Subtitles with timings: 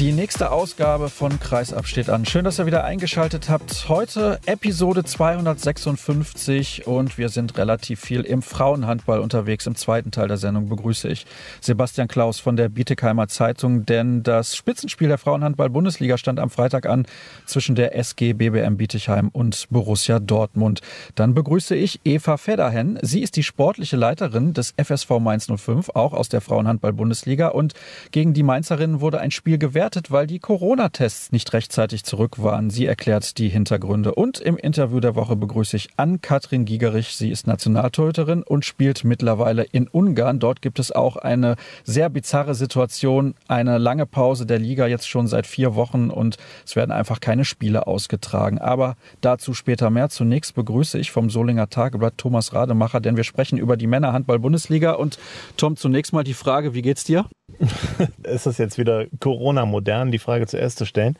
[0.00, 2.24] Die nächste Ausgabe von Kreisab steht an.
[2.24, 3.86] Schön, dass ihr wieder eingeschaltet habt.
[3.90, 9.66] Heute Episode 256 und wir sind relativ viel im Frauenhandball unterwegs.
[9.66, 11.26] Im zweiten Teil der Sendung begrüße ich
[11.60, 17.04] Sebastian Klaus von der Bietigheimer Zeitung, denn das Spitzenspiel der Frauenhandball-Bundesliga stand am Freitag an
[17.44, 20.80] zwischen der SG BBM Bietigheim und Borussia Dortmund.
[21.14, 22.98] Dann begrüße ich Eva Federhen.
[23.02, 27.74] Sie ist die sportliche Leiterin des FSV Mainz 05, auch aus der Frauenhandball-Bundesliga und
[28.12, 32.70] gegen die Mainzerinnen wurde ein Spiel gewährt gestartet, weil die Corona-Tests nicht rechtzeitig zurück waren.
[32.70, 34.14] Sie erklärt die Hintergründe.
[34.14, 37.16] Und im Interview der Woche begrüße ich Ann-Kathrin Gigerich.
[37.16, 40.38] Sie ist Nationaltorhüterin und spielt mittlerweile in Ungarn.
[40.38, 45.26] Dort gibt es auch eine sehr bizarre Situation, eine lange Pause der Liga jetzt schon
[45.26, 48.58] seit vier Wochen und es werden einfach keine Spiele ausgetragen.
[48.58, 50.08] Aber dazu später mehr.
[50.08, 54.92] Zunächst begrüße ich vom Solinger Tageblatt Thomas Rademacher, denn wir sprechen über die Männerhandball-Bundesliga.
[54.92, 55.18] Und
[55.56, 57.26] Tom, zunächst mal die Frage, wie geht's dir?
[58.22, 61.16] ist es jetzt wieder Corona-modern, die Frage zuerst zu stellen?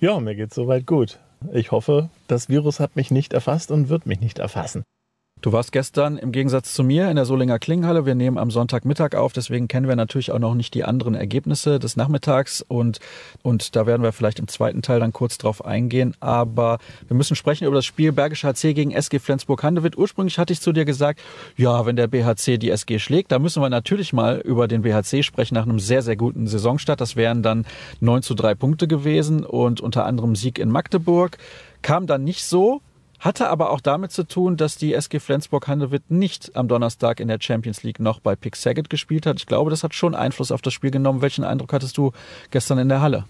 [0.00, 1.18] Ja, mir geht's soweit gut.
[1.52, 4.82] Ich hoffe, das Virus hat mich nicht erfasst und wird mich nicht erfassen.
[5.40, 8.04] Du warst gestern im Gegensatz zu mir in der Solinger Klinghalle.
[8.04, 11.78] Wir nehmen am Sonntagmittag auf, deswegen kennen wir natürlich auch noch nicht die anderen Ergebnisse
[11.78, 12.98] des Nachmittags und,
[13.42, 16.16] und da werden wir vielleicht im zweiten Teil dann kurz drauf eingehen.
[16.18, 19.96] Aber wir müssen sprechen über das Spiel Bergischer HC gegen SG Flensburg-Handewitt.
[19.96, 21.20] Ursprünglich hatte ich zu dir gesagt,
[21.56, 25.22] ja, wenn der BHC die SG schlägt, da müssen wir natürlich mal über den BHC
[25.22, 27.00] sprechen nach einem sehr, sehr guten Saisonstart.
[27.00, 27.64] Das wären dann
[28.00, 31.38] 9 zu 3 Punkte gewesen und unter anderem Sieg in Magdeburg.
[31.80, 32.80] Kam dann nicht so,
[33.20, 37.38] hatte aber auch damit zu tun, dass die SG Flensburg-Handewitt nicht am Donnerstag in der
[37.40, 39.38] Champions League noch bei Pick Saget gespielt hat.
[39.38, 41.22] Ich glaube, das hat schon Einfluss auf das Spiel genommen.
[41.22, 42.12] Welchen Eindruck hattest du
[42.50, 43.24] gestern in der Halle?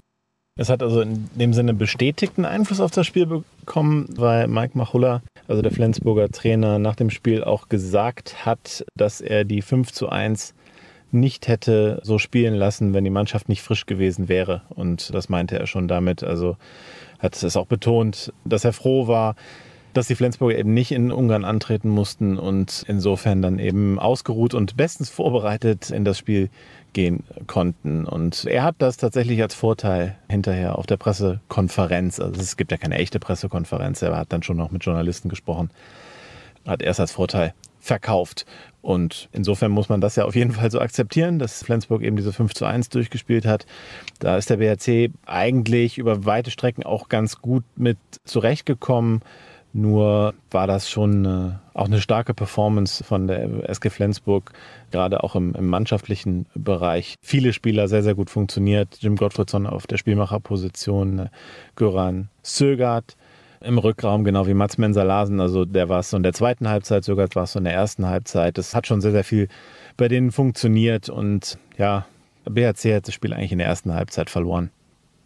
[0.61, 5.23] Es hat also in dem Sinne bestätigten Einfluss auf das Spiel bekommen, weil Mike Machulla,
[5.47, 10.09] also der Flensburger Trainer, nach dem Spiel auch gesagt hat, dass er die 5 zu
[10.09, 10.55] 1
[11.13, 14.63] nicht hätte so spielen lassen, wenn die Mannschaft nicht frisch gewesen wäre.
[14.71, 16.25] Und das meinte er schon damit.
[16.25, 16.57] Also
[17.21, 19.37] hat es auch betont, dass er froh war,
[19.99, 24.77] dass die Flensburger eben nicht in Ungarn antreten mussten und insofern dann eben ausgeruht und
[24.77, 26.51] bestens vorbereitet in das Spiel
[26.93, 28.05] gehen konnten.
[28.05, 32.77] Und er hat das tatsächlich als Vorteil hinterher auf der Pressekonferenz, also es gibt ja
[32.77, 35.71] keine echte Pressekonferenz, er hat dann schon noch mit Journalisten gesprochen,
[36.65, 38.47] hat erst als Vorteil verkauft.
[38.81, 42.33] Und insofern muss man das ja auf jeden Fall so akzeptieren, dass Flensburg eben diese
[42.33, 43.67] 5 zu 1 durchgespielt hat.
[44.21, 49.23] Da ist der BRC eigentlich über weite Strecken auch ganz gut mit zurechtgekommen.
[49.81, 54.51] Nur war das schon äh, auch eine starke Performance von der SG Flensburg,
[54.91, 57.15] gerade auch im, im, mannschaftlichen Bereich.
[57.23, 58.99] Viele Spieler sehr, sehr gut funktioniert.
[58.99, 61.29] Jim Gottfriedson auf der Spielmacherposition, äh,
[61.77, 63.17] Göran Sögert
[63.61, 65.39] im Rückraum, genau wie Mats Mensalasen.
[65.39, 67.75] Also der war es so in der zweiten Halbzeit, Sögert war es so in der
[67.75, 68.59] ersten Halbzeit.
[68.59, 69.47] Das hat schon sehr, sehr viel
[69.97, 72.05] bei denen funktioniert und ja,
[72.51, 74.73] BHC hat das Spiel eigentlich in der ersten Halbzeit verloren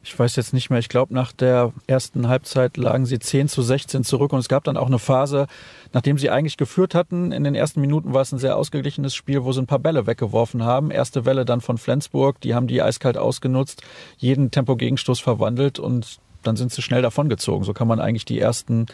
[0.05, 3.63] ich weiß jetzt nicht mehr, ich glaube, nach der ersten Halbzeit lagen sie 10 zu
[3.63, 5.47] 16 zurück und es gab dann auch eine Phase,
[5.93, 7.31] nachdem sie eigentlich geführt hatten.
[7.31, 10.07] In den ersten Minuten war es ein sehr ausgeglichenes Spiel, wo sie ein paar Bälle
[10.07, 10.91] weggeworfen haben.
[10.91, 13.83] Erste Welle dann von Flensburg, die haben die eiskalt ausgenutzt,
[14.17, 17.65] jeden Tempo-Gegenstoß verwandelt und dann sind sie schnell davongezogen.
[17.65, 18.87] So kann man eigentlich die ersten,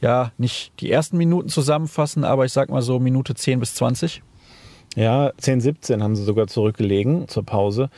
[0.00, 4.22] ja, nicht die ersten Minuten zusammenfassen, aber ich sag mal so Minute 10 bis 20.
[4.96, 7.90] Ja, 10, 17 haben sie sogar zurückgelegen zur Pause.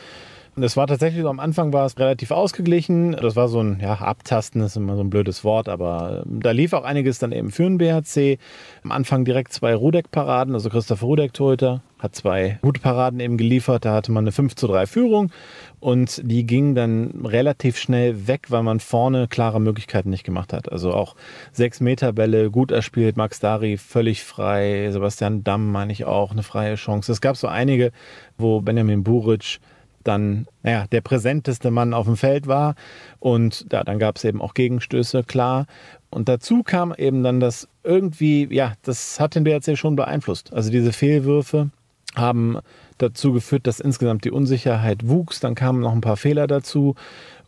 [0.58, 3.12] Es war tatsächlich so, am Anfang war es relativ ausgeglichen.
[3.12, 6.52] Das war so ein, ja, Abtasten ist immer so ein blödes Wort, aber ähm, da
[6.52, 8.38] lief auch einiges dann eben für den BHC.
[8.82, 13.84] Am Anfang direkt zwei Rudeck-Paraden, also Christopher Rudeck, Torhüter, hat zwei gute Paraden eben geliefert.
[13.84, 15.30] Da hatte man eine 5 zu 3 Führung
[15.78, 20.72] und die ging dann relativ schnell weg, weil man vorne klare Möglichkeiten nicht gemacht hat.
[20.72, 21.16] Also auch
[21.52, 26.42] 6 Meter Bälle gut erspielt, Max Dari völlig frei, Sebastian Damm meine ich auch, eine
[26.42, 27.12] freie Chance.
[27.12, 27.92] Es gab so einige,
[28.38, 29.60] wo Benjamin Buric
[30.06, 32.74] dann naja, der präsenteste Mann auf dem Feld war.
[33.18, 35.66] Und ja, dann gab es eben auch Gegenstöße, klar.
[36.10, 40.52] Und dazu kam eben dann das irgendwie, ja, das hat den BRC schon beeinflusst.
[40.52, 41.70] Also diese Fehlwürfe
[42.14, 42.58] haben
[42.98, 45.40] dazu geführt, dass insgesamt die Unsicherheit wuchs.
[45.40, 46.94] Dann kamen noch ein paar Fehler dazu.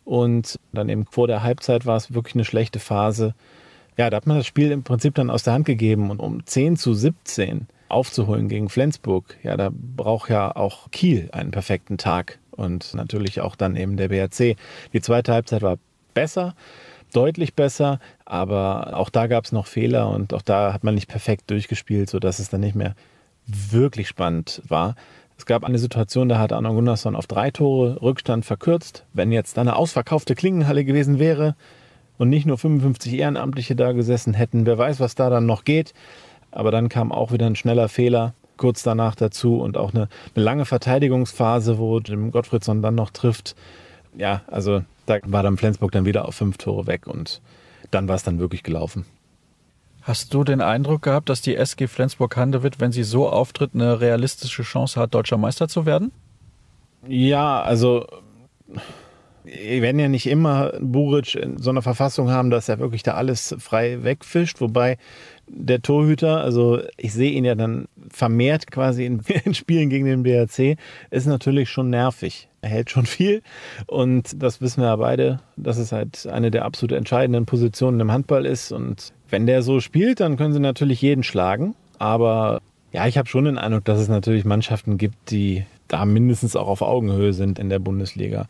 [0.05, 3.33] Und dann eben vor der Halbzeit war es wirklich eine schlechte Phase.
[3.97, 6.09] Ja, da hat man das Spiel im Prinzip dann aus der Hand gegeben.
[6.09, 11.51] Und um 10 zu 17 aufzuholen gegen Flensburg, ja, da braucht ja auch Kiel einen
[11.51, 14.57] perfekten Tag und natürlich auch dann eben der BRC.
[14.93, 15.77] Die zweite Halbzeit war
[16.13, 16.53] besser.
[17.11, 21.07] deutlich besser, aber auch da gab es noch Fehler und auch da hat man nicht
[21.07, 22.93] perfekt durchgespielt, sodass es dann nicht mehr
[23.47, 24.95] wirklich spannend war.
[25.37, 29.05] Es gab eine Situation, da hat Arno Gunnarsson auf drei Tore Rückstand verkürzt.
[29.13, 31.55] Wenn jetzt da eine ausverkaufte Klingenhalle gewesen wäre
[32.17, 35.93] und nicht nur 55 Ehrenamtliche da gesessen hätten, wer weiß, was da dann noch geht.
[36.51, 40.45] Aber dann kam auch wieder ein schneller Fehler kurz danach dazu und auch eine, eine
[40.45, 43.55] lange Verteidigungsphase, wo Jim Gottfriedson dann noch trifft.
[44.15, 47.41] Ja, also da war dann Flensburg dann wieder auf fünf Tore weg und
[47.89, 49.05] dann war es dann wirklich gelaufen.
[50.01, 54.63] Hast du den Eindruck gehabt, dass die SG Flensburg-Handewitt, wenn sie so auftritt, eine realistische
[54.63, 56.11] Chance hat, deutscher Meister zu werden?
[57.07, 58.05] Ja, also
[59.43, 63.13] wir werden ja nicht immer Buric in so einer Verfassung haben, dass er wirklich da
[63.15, 64.61] alles frei wegfischt.
[64.61, 64.97] Wobei
[65.49, 70.23] der Torhüter, also ich sehe ihn ja dann vermehrt quasi in, in Spielen gegen den
[70.23, 70.77] BRC,
[71.09, 72.47] ist natürlich schon nervig.
[72.61, 73.41] Er hält schon viel
[73.87, 78.11] und das wissen wir ja beide, dass es halt eine der absolut entscheidenden Positionen im
[78.11, 78.71] Handball ist.
[78.71, 81.75] Und wenn der so spielt, dann können sie natürlich jeden schlagen.
[81.99, 82.61] Aber
[82.91, 86.67] ja, ich habe schon den Eindruck, dass es natürlich Mannschaften gibt, die da mindestens auch
[86.67, 88.45] auf Augenhöhe sind in der Bundesliga.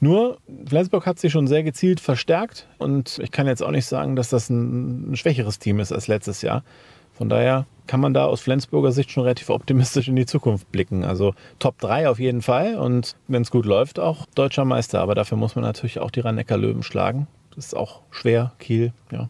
[0.00, 4.16] Nur, Flensburg hat sich schon sehr gezielt verstärkt und ich kann jetzt auch nicht sagen,
[4.16, 6.64] dass das ein, ein schwächeres Team ist als letztes Jahr.
[7.12, 11.04] Von daher kann man da aus Flensburger Sicht schon relativ optimistisch in die Zukunft blicken.
[11.04, 15.00] Also Top 3 auf jeden Fall und wenn es gut läuft, auch deutscher Meister.
[15.00, 17.26] Aber dafür muss man natürlich auch die rhein löwen schlagen.
[17.54, 19.28] Das ist auch schwer, Kiel, ja.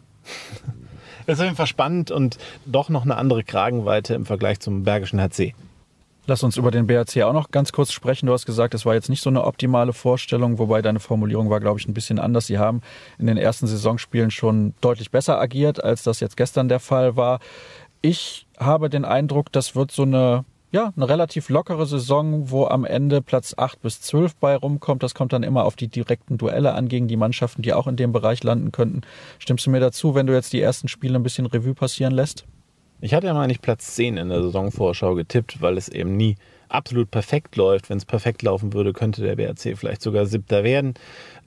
[1.25, 4.83] Das ist auf jeden Fall spannend und doch noch eine andere Kragenweite im Vergleich zum
[4.83, 5.53] Bergischen HC.
[6.27, 8.27] Lass uns über den BRC auch noch ganz kurz sprechen.
[8.27, 11.59] Du hast gesagt, es war jetzt nicht so eine optimale Vorstellung, wobei deine Formulierung war,
[11.59, 12.45] glaube ich, ein bisschen anders.
[12.45, 12.81] Sie haben
[13.17, 17.39] in den ersten Saisonspielen schon deutlich besser agiert, als das jetzt gestern der Fall war.
[18.01, 22.85] Ich habe den Eindruck, das wird so eine ja, eine relativ lockere Saison, wo am
[22.85, 25.03] Ende Platz 8 bis 12 bei rumkommt.
[25.03, 27.97] Das kommt dann immer auf die direkten Duelle an gegen die Mannschaften, die auch in
[27.97, 29.01] dem Bereich landen könnten.
[29.37, 32.45] Stimmst du mir dazu, wenn du jetzt die ersten Spiele ein bisschen Revue passieren lässt?
[33.01, 36.37] Ich hatte ja mal nicht Platz 10 in der Saisonvorschau getippt, weil es eben nie
[36.69, 37.89] absolut perfekt läuft.
[37.89, 40.93] Wenn es perfekt laufen würde, könnte der BRC vielleicht sogar siebter werden.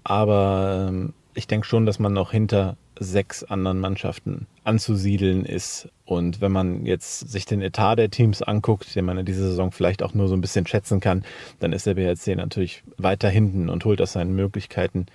[0.03, 5.89] Aber ähm, ich denke schon, dass man noch hinter sechs anderen Mannschaften anzusiedeln ist.
[6.05, 9.71] Und wenn man jetzt sich den Etat der Teams anguckt, den man in dieser Saison
[9.71, 11.25] vielleicht auch nur so ein bisschen schätzen kann,
[11.61, 15.07] dann ist der BRC natürlich weiter hinten und holt aus seinen Möglichkeiten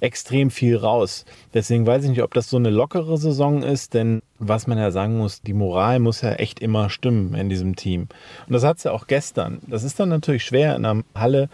[0.00, 1.24] extrem viel raus.
[1.54, 4.90] Deswegen weiß ich nicht, ob das so eine lockere Saison ist, denn was man ja
[4.90, 8.08] sagen muss, die Moral muss ja echt immer stimmen in diesem Team.
[8.46, 9.60] Und das hat es ja auch gestern.
[9.66, 11.48] Das ist dann natürlich schwer in einer Halle,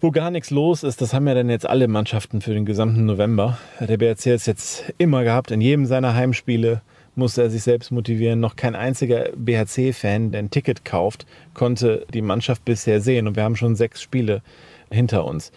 [0.00, 1.00] wo gar nichts los ist.
[1.00, 3.58] Das haben ja dann jetzt alle Mannschaften für den gesamten November.
[3.80, 6.82] Der BRC ist jetzt immer gehabt, in jedem seiner Heimspiele
[7.14, 8.40] musste er sich selbst motivieren.
[8.40, 13.28] Noch kein einziger BHC-Fan, der ein Ticket kauft, konnte die Mannschaft bisher sehen.
[13.28, 14.42] Und wir haben schon sechs Spiele
[14.90, 15.52] hinter uns.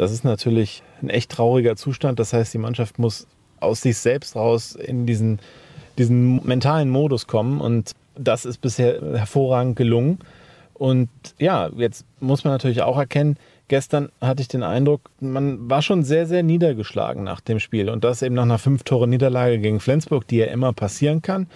[0.00, 2.18] Das ist natürlich ein echt trauriger Zustand.
[2.18, 3.26] Das heißt, die Mannschaft muss
[3.60, 5.40] aus sich selbst raus in diesen,
[5.98, 7.60] diesen mentalen Modus kommen.
[7.60, 10.20] Und das ist bisher hervorragend gelungen.
[10.72, 13.36] Und ja, jetzt muss man natürlich auch erkennen,
[13.68, 17.90] gestern hatte ich den Eindruck, man war schon sehr, sehr niedergeschlagen nach dem Spiel.
[17.90, 21.46] Und das eben nach einer Fünf-Tore-Niederlage gegen Flensburg, die ja immer passieren kann.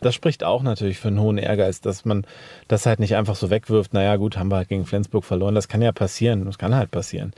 [0.00, 2.26] Das spricht auch natürlich für einen hohen Ehrgeiz, dass man
[2.66, 3.94] das halt nicht einfach so wegwirft.
[3.94, 5.54] Naja, gut, haben wir halt gegen Flensburg verloren.
[5.54, 6.44] Das kann ja passieren.
[6.44, 7.32] Das kann halt passieren.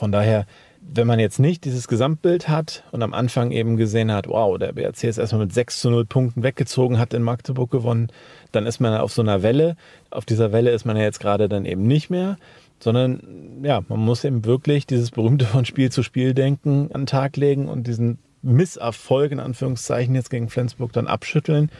[0.00, 0.46] Von daher,
[0.80, 4.72] wenn man jetzt nicht dieses Gesamtbild hat und am Anfang eben gesehen hat, wow, der
[4.72, 8.08] BRC ist erstmal mit 6 zu 0 Punkten weggezogen, hat in Magdeburg gewonnen,
[8.50, 9.76] dann ist man auf so einer Welle.
[10.08, 12.38] Auf dieser Welle ist man ja jetzt gerade dann eben nicht mehr,
[12.78, 17.06] sondern ja, man muss eben wirklich dieses berühmte von Spiel zu Spiel denken an den
[17.06, 21.70] Tag legen und diesen Misserfolg in Anführungszeichen jetzt gegen Flensburg dann abschütteln.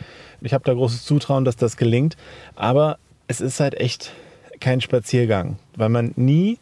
[0.42, 2.18] Ich habe da großes Zutrauen, dass das gelingt,
[2.54, 2.98] aber
[3.28, 4.12] es ist halt echt
[4.60, 6.58] kein Spaziergang, weil man nie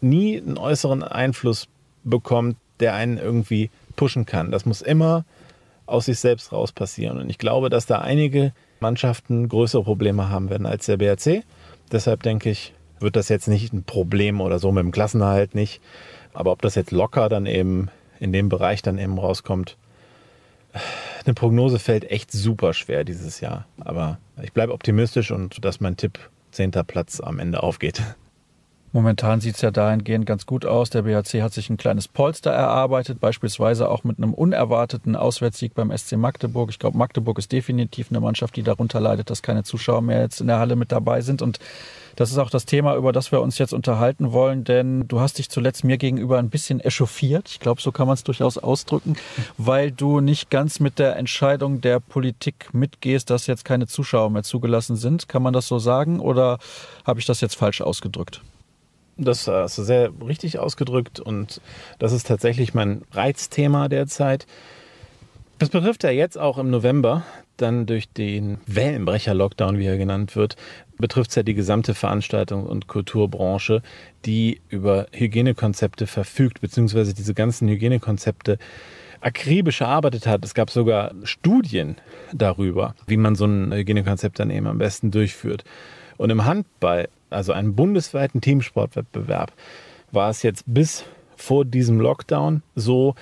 [0.00, 1.68] nie einen äußeren Einfluss
[2.04, 4.50] bekommt, der einen irgendwie pushen kann.
[4.50, 5.24] Das muss immer
[5.86, 7.18] aus sich selbst raus passieren.
[7.18, 11.44] Und ich glaube, dass da einige Mannschaften größere Probleme haben werden als der BRC.
[11.90, 15.80] Deshalb denke ich, wird das jetzt nicht ein Problem oder so mit dem Klassenerhalt nicht.
[16.34, 17.90] Aber ob das jetzt locker dann eben
[18.20, 19.76] in dem Bereich dann eben rauskommt,
[21.24, 23.66] eine Prognose fällt echt super schwer dieses Jahr.
[23.80, 26.18] Aber ich bleibe optimistisch und dass mein Tipp
[26.50, 28.02] zehnter Platz am Ende aufgeht.
[28.92, 30.88] Momentan sieht es ja dahingehend ganz gut aus.
[30.88, 35.96] Der BHC hat sich ein kleines Polster erarbeitet, beispielsweise auch mit einem unerwarteten Auswärtssieg beim
[35.96, 36.70] SC Magdeburg.
[36.70, 40.40] Ich glaube, Magdeburg ist definitiv eine Mannschaft, die darunter leidet, dass keine Zuschauer mehr jetzt
[40.40, 41.42] in der Halle mit dabei sind.
[41.42, 41.58] Und
[42.16, 45.38] das ist auch das Thema, über das wir uns jetzt unterhalten wollen, denn du hast
[45.38, 47.48] dich zuletzt mir gegenüber ein bisschen echauffiert.
[47.48, 49.16] Ich glaube, so kann man es durchaus ausdrücken,
[49.56, 54.42] weil du nicht ganz mit der Entscheidung der Politik mitgehst, dass jetzt keine Zuschauer mehr
[54.42, 55.28] zugelassen sind.
[55.28, 56.58] Kann man das so sagen oder
[57.04, 58.40] habe ich das jetzt falsch ausgedrückt?
[59.18, 61.60] Das hast du sehr richtig ausgedrückt und
[61.98, 64.46] das ist tatsächlich mein Reizthema derzeit.
[65.58, 67.24] Das betrifft ja jetzt auch im November,
[67.56, 70.54] dann durch den Wellenbrecher-Lockdown, wie er genannt wird,
[70.98, 73.82] betrifft es ja die gesamte Veranstaltung und Kulturbranche,
[74.24, 78.58] die über Hygienekonzepte verfügt, beziehungsweise diese ganzen Hygienekonzepte
[79.20, 80.44] akribisch erarbeitet hat.
[80.44, 81.96] Es gab sogar Studien
[82.32, 85.64] darüber, wie man so ein Hygienekonzept dann eben am besten durchführt.
[86.18, 89.52] Und im Handball, also einem bundesweiten Teamsportwettbewerb,
[90.12, 91.04] war es jetzt bis
[91.36, 93.14] vor diesem Lockdown so,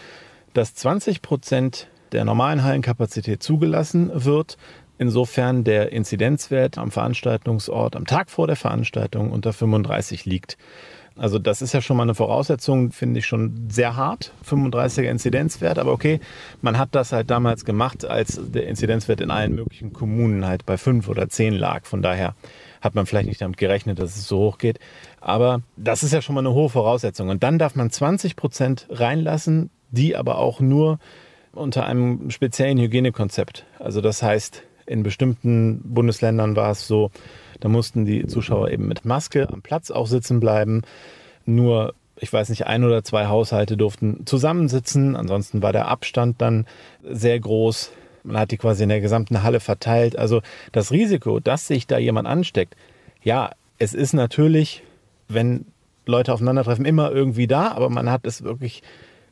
[0.54, 4.56] dass 20 Prozent der normalen Hallenkapazität zugelassen wird.
[4.98, 10.56] Insofern der Inzidenzwert am Veranstaltungsort am Tag vor der Veranstaltung unter 35 liegt.
[11.18, 15.78] Also das ist ja schon mal eine Voraussetzung, finde ich schon sehr hart, 35er Inzidenzwert.
[15.78, 16.20] Aber okay,
[16.62, 20.78] man hat das halt damals gemacht, als der Inzidenzwert in allen möglichen Kommunen halt bei
[20.78, 21.84] 5 oder 10 lag.
[21.84, 22.34] Von daher
[22.80, 24.78] hat man vielleicht nicht damit gerechnet, dass es so hoch geht.
[25.20, 27.28] Aber das ist ja schon mal eine hohe Voraussetzung.
[27.28, 30.98] Und dann darf man 20 Prozent reinlassen, die aber auch nur
[31.52, 33.64] unter einem speziellen Hygienekonzept.
[33.78, 37.10] Also das heißt, in bestimmten Bundesländern war es so,
[37.60, 40.82] da mussten die Zuschauer eben mit Maske am Platz auch sitzen bleiben.
[41.44, 45.16] Nur, ich weiß nicht, ein oder zwei Haushalte durften zusammensitzen.
[45.16, 46.66] Ansonsten war der Abstand dann
[47.02, 47.92] sehr groß.
[48.26, 50.18] Man hat die quasi in der gesamten Halle verteilt.
[50.18, 50.42] Also
[50.72, 52.76] das Risiko, dass sich da jemand ansteckt,
[53.22, 54.82] ja, es ist natürlich,
[55.28, 55.66] wenn
[56.06, 58.82] Leute aufeinandertreffen, immer irgendwie da, aber man hat es wirklich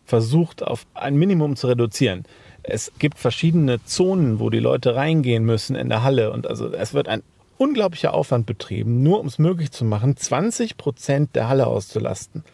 [0.05, 2.25] versucht, auf ein Minimum zu reduzieren.
[2.63, 6.33] Es gibt verschiedene Zonen, wo die Leute reingehen müssen in der Halle.
[6.33, 7.23] Und also es wird ein
[7.59, 12.45] unglaublicher Aufwand betrieben, nur um es möglich zu machen, 20 Prozent der Halle auszulasten.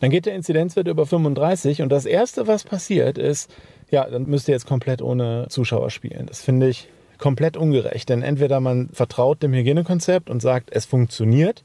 [0.00, 3.50] Dann geht der Inzidenzwert über 35 und das Erste, was passiert, ist,
[3.90, 6.26] ja, dann müsst ihr jetzt komplett ohne Zuschauer spielen.
[6.26, 11.64] Das finde ich komplett ungerecht, denn entweder man vertraut dem Hygienekonzept und sagt, es funktioniert,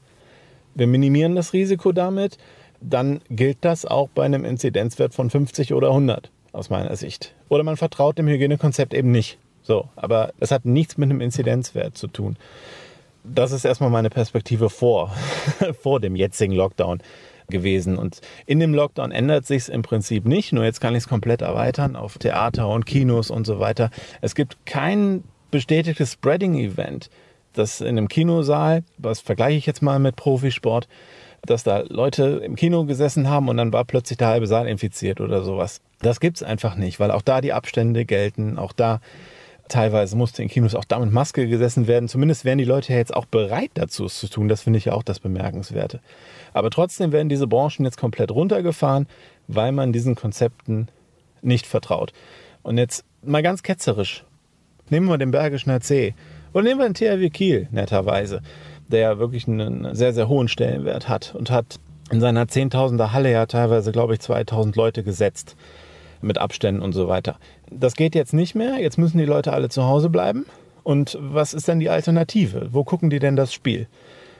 [0.74, 2.38] wir minimieren das Risiko damit,
[2.80, 7.34] dann gilt das auch bei einem Inzidenzwert von 50 oder 100 aus meiner Sicht.
[7.48, 9.38] Oder man vertraut dem Hygienekonzept eben nicht.
[9.62, 12.36] So, aber es hat nichts mit einem Inzidenzwert zu tun.
[13.24, 15.14] Das ist erstmal meine Perspektive vor,
[15.80, 17.00] vor dem jetzigen Lockdown
[17.48, 17.96] gewesen.
[17.96, 21.08] Und in dem Lockdown ändert sich es im Prinzip nicht, nur jetzt kann ich es
[21.08, 23.90] komplett erweitern auf Theater und Kinos und so weiter.
[24.20, 27.10] Es gibt kein bestätigtes Spreading-Event,
[27.52, 30.88] das in einem Kinosaal, was vergleiche ich jetzt mal mit Profisport,
[31.46, 35.20] dass da Leute im Kino gesessen haben und dann war plötzlich der halbe Saal infiziert
[35.20, 35.80] oder sowas.
[36.00, 39.00] Das gibt es einfach nicht, weil auch da die Abstände gelten, auch da
[39.68, 42.08] teilweise musste in Kinos auch da mit Maske gesessen werden.
[42.08, 44.48] Zumindest wären die Leute ja jetzt auch bereit dazu, es zu tun.
[44.48, 46.00] Das finde ich ja auch das Bemerkenswerte.
[46.54, 49.06] Aber trotzdem werden diese Branchen jetzt komplett runtergefahren,
[49.46, 50.88] weil man diesen Konzepten
[51.42, 52.14] nicht vertraut.
[52.62, 54.24] Und jetzt mal ganz ketzerisch.
[54.88, 56.14] Nehmen wir den Bergischen HC
[56.54, 58.40] oder nehmen wir den THW Kiel, netterweise
[58.88, 61.78] der wirklich einen sehr, sehr hohen Stellenwert hat und hat
[62.10, 65.56] in seiner Zehntausender Halle ja teilweise, glaube ich, 2000 Leute gesetzt
[66.20, 67.38] mit Abständen und so weiter.
[67.70, 68.78] Das geht jetzt nicht mehr.
[68.78, 70.46] Jetzt müssen die Leute alle zu Hause bleiben.
[70.82, 72.68] Und was ist denn die Alternative?
[72.72, 73.88] Wo gucken die denn das Spiel?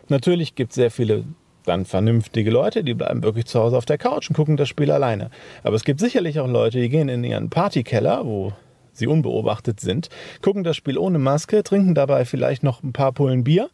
[0.08, 1.24] Natürlich gibt es sehr viele
[1.64, 4.90] dann vernünftige Leute, die bleiben wirklich zu Hause auf der Couch und gucken das Spiel
[4.90, 5.30] alleine.
[5.62, 8.52] Aber es gibt sicherlich auch Leute, die gehen in ihren Partykeller, wo
[8.94, 10.08] sie unbeobachtet sind,
[10.40, 13.68] gucken das Spiel ohne Maske, trinken dabei vielleicht noch ein paar Pullen Bier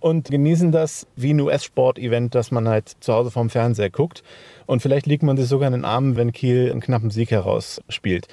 [0.00, 4.22] und genießen das wie ein US-Sport-Event, das man halt zu Hause vorm Fernseher guckt.
[4.66, 8.28] Und vielleicht liegt man sich sogar in den Armen, wenn Kiel einen knappen Sieg herausspielt.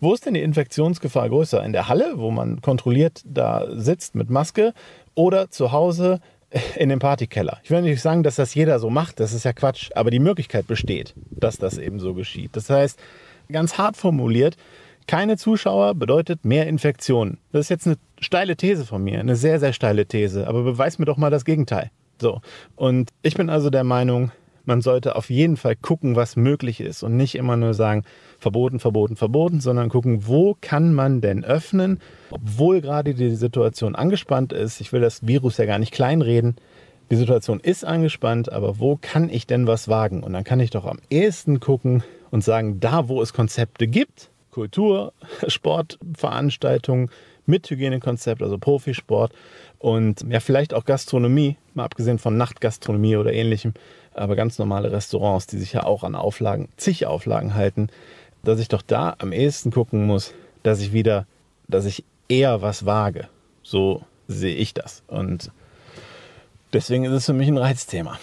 [0.00, 1.64] Wo ist denn die Infektionsgefahr größer?
[1.64, 4.74] In der Halle, wo man kontrolliert da sitzt mit Maske
[5.14, 6.20] oder zu Hause
[6.76, 7.60] in dem Partykeller.
[7.64, 10.18] Ich will nicht sagen, dass das jeder so macht, das ist ja Quatsch, aber die
[10.18, 12.50] Möglichkeit besteht, dass das eben so geschieht.
[12.54, 12.98] Das heißt,
[13.50, 14.56] ganz hart formuliert,
[15.06, 17.38] keine Zuschauer bedeutet mehr Infektionen.
[17.52, 20.98] Das ist jetzt eine steile These von mir, eine sehr, sehr steile These, aber beweis
[20.98, 21.90] mir doch mal das Gegenteil.
[22.20, 22.40] So.
[22.76, 24.30] Und ich bin also der Meinung,
[24.66, 28.04] man sollte auf jeden Fall gucken, was möglich ist und nicht immer nur sagen,
[28.38, 34.52] verboten, verboten, verboten, sondern gucken, wo kann man denn öffnen, obwohl gerade die Situation angespannt
[34.52, 34.80] ist.
[34.80, 36.56] Ich will das Virus ja gar nicht kleinreden.
[37.10, 40.22] Die Situation ist angespannt, aber wo kann ich denn was wagen?
[40.22, 44.30] Und dann kann ich doch am ehesten gucken und sagen, da wo es Konzepte gibt,
[44.50, 45.12] Kultur,
[45.46, 47.10] Sportveranstaltungen
[47.46, 49.32] mit Hygienekonzept, also Profisport
[49.78, 53.74] und ja, vielleicht auch Gastronomie, mal abgesehen von Nachtgastronomie oder ähnlichem,
[54.14, 57.88] aber ganz normale Restaurants, die sich ja auch an Auflagen, zig Auflagen halten,
[58.42, 61.26] dass ich doch da am ehesten gucken muss, dass ich wieder,
[61.68, 63.28] dass ich eher was wage.
[63.62, 65.02] So sehe ich das.
[65.06, 65.50] Und
[66.72, 68.18] deswegen ist es für mich ein Reizthema.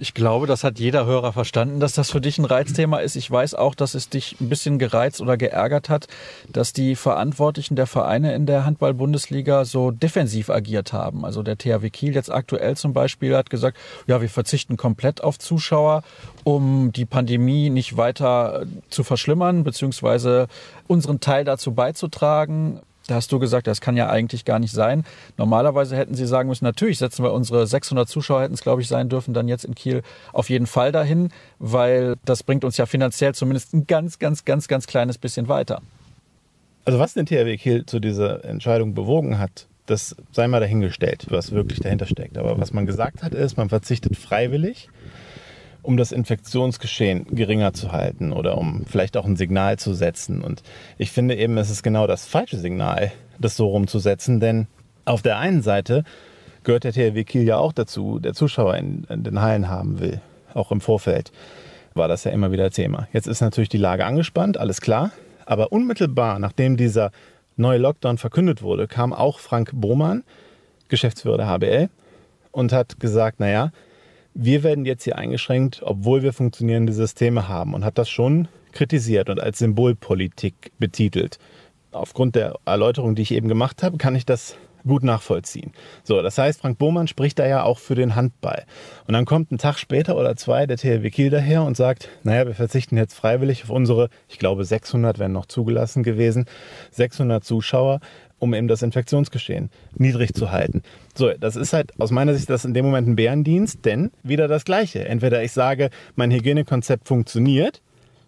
[0.00, 3.16] Ich glaube, das hat jeder Hörer verstanden, dass das für dich ein Reizthema ist.
[3.16, 6.06] Ich weiß auch, dass es dich ein bisschen gereizt oder geärgert hat,
[6.48, 11.24] dass die Verantwortlichen der Vereine in der Handball-Bundesliga so defensiv agiert haben.
[11.24, 13.76] Also der THW Kiel jetzt aktuell zum Beispiel hat gesagt,
[14.06, 16.04] ja, wir verzichten komplett auf Zuschauer,
[16.44, 20.46] um die Pandemie nicht weiter zu verschlimmern, beziehungsweise
[20.86, 22.82] unseren Teil dazu beizutragen.
[23.08, 25.04] Da hast du gesagt, das kann ja eigentlich gar nicht sein.
[25.38, 28.88] Normalerweise hätten sie sagen müssen, natürlich setzen wir unsere 600 Zuschauer, hätten es glaube ich
[28.88, 32.84] sein dürfen, dann jetzt in Kiel auf jeden Fall dahin, weil das bringt uns ja
[32.84, 35.80] finanziell zumindest ein ganz, ganz, ganz, ganz kleines bisschen weiter.
[36.84, 41.52] Also was den THW Kiel zu dieser Entscheidung bewogen hat, das sei mal dahingestellt, was
[41.52, 42.36] wirklich dahinter steckt.
[42.36, 44.90] Aber was man gesagt hat, ist, man verzichtet freiwillig
[45.88, 50.42] um das Infektionsgeschehen geringer zu halten oder um vielleicht auch ein Signal zu setzen.
[50.42, 50.62] Und
[50.98, 54.66] ich finde eben, es ist genau das falsche Signal, das so rumzusetzen, denn
[55.06, 56.04] auf der einen Seite
[56.62, 60.20] gehört der THW Kiel ja auch dazu, der Zuschauer in, in den Hallen haben will.
[60.52, 61.32] Auch im Vorfeld
[61.94, 63.08] war das ja immer wieder Thema.
[63.14, 65.10] Jetzt ist natürlich die Lage angespannt, alles klar.
[65.46, 67.12] Aber unmittelbar nachdem dieser
[67.56, 70.22] neue Lockdown verkündet wurde, kam auch Frank Bohmann,
[70.88, 71.88] Geschäftsführer der HBL,
[72.52, 73.72] und hat gesagt, naja,
[74.40, 79.30] wir werden jetzt hier eingeschränkt, obwohl wir funktionierende Systeme haben und hat das schon kritisiert
[79.30, 81.40] und als Symbolpolitik betitelt.
[81.90, 85.72] Aufgrund der Erläuterung, die ich eben gemacht habe, kann ich das gut nachvollziehen.
[86.04, 88.64] So, das heißt, Frank Bohmann spricht da ja auch für den Handball.
[89.08, 92.46] Und dann kommt ein Tag später oder zwei der THW Kiel daher und sagt, naja,
[92.46, 96.46] wir verzichten jetzt freiwillig auf unsere, ich glaube 600 wären noch zugelassen gewesen,
[96.92, 97.98] 600 Zuschauer,
[98.38, 100.82] um eben das Infektionsgeschehen niedrig zu halten.
[101.14, 104.48] So, das ist halt aus meiner Sicht das in dem Moment ein Bärendienst, denn wieder
[104.48, 105.04] das Gleiche.
[105.06, 107.82] Entweder ich sage, mein Hygienekonzept funktioniert,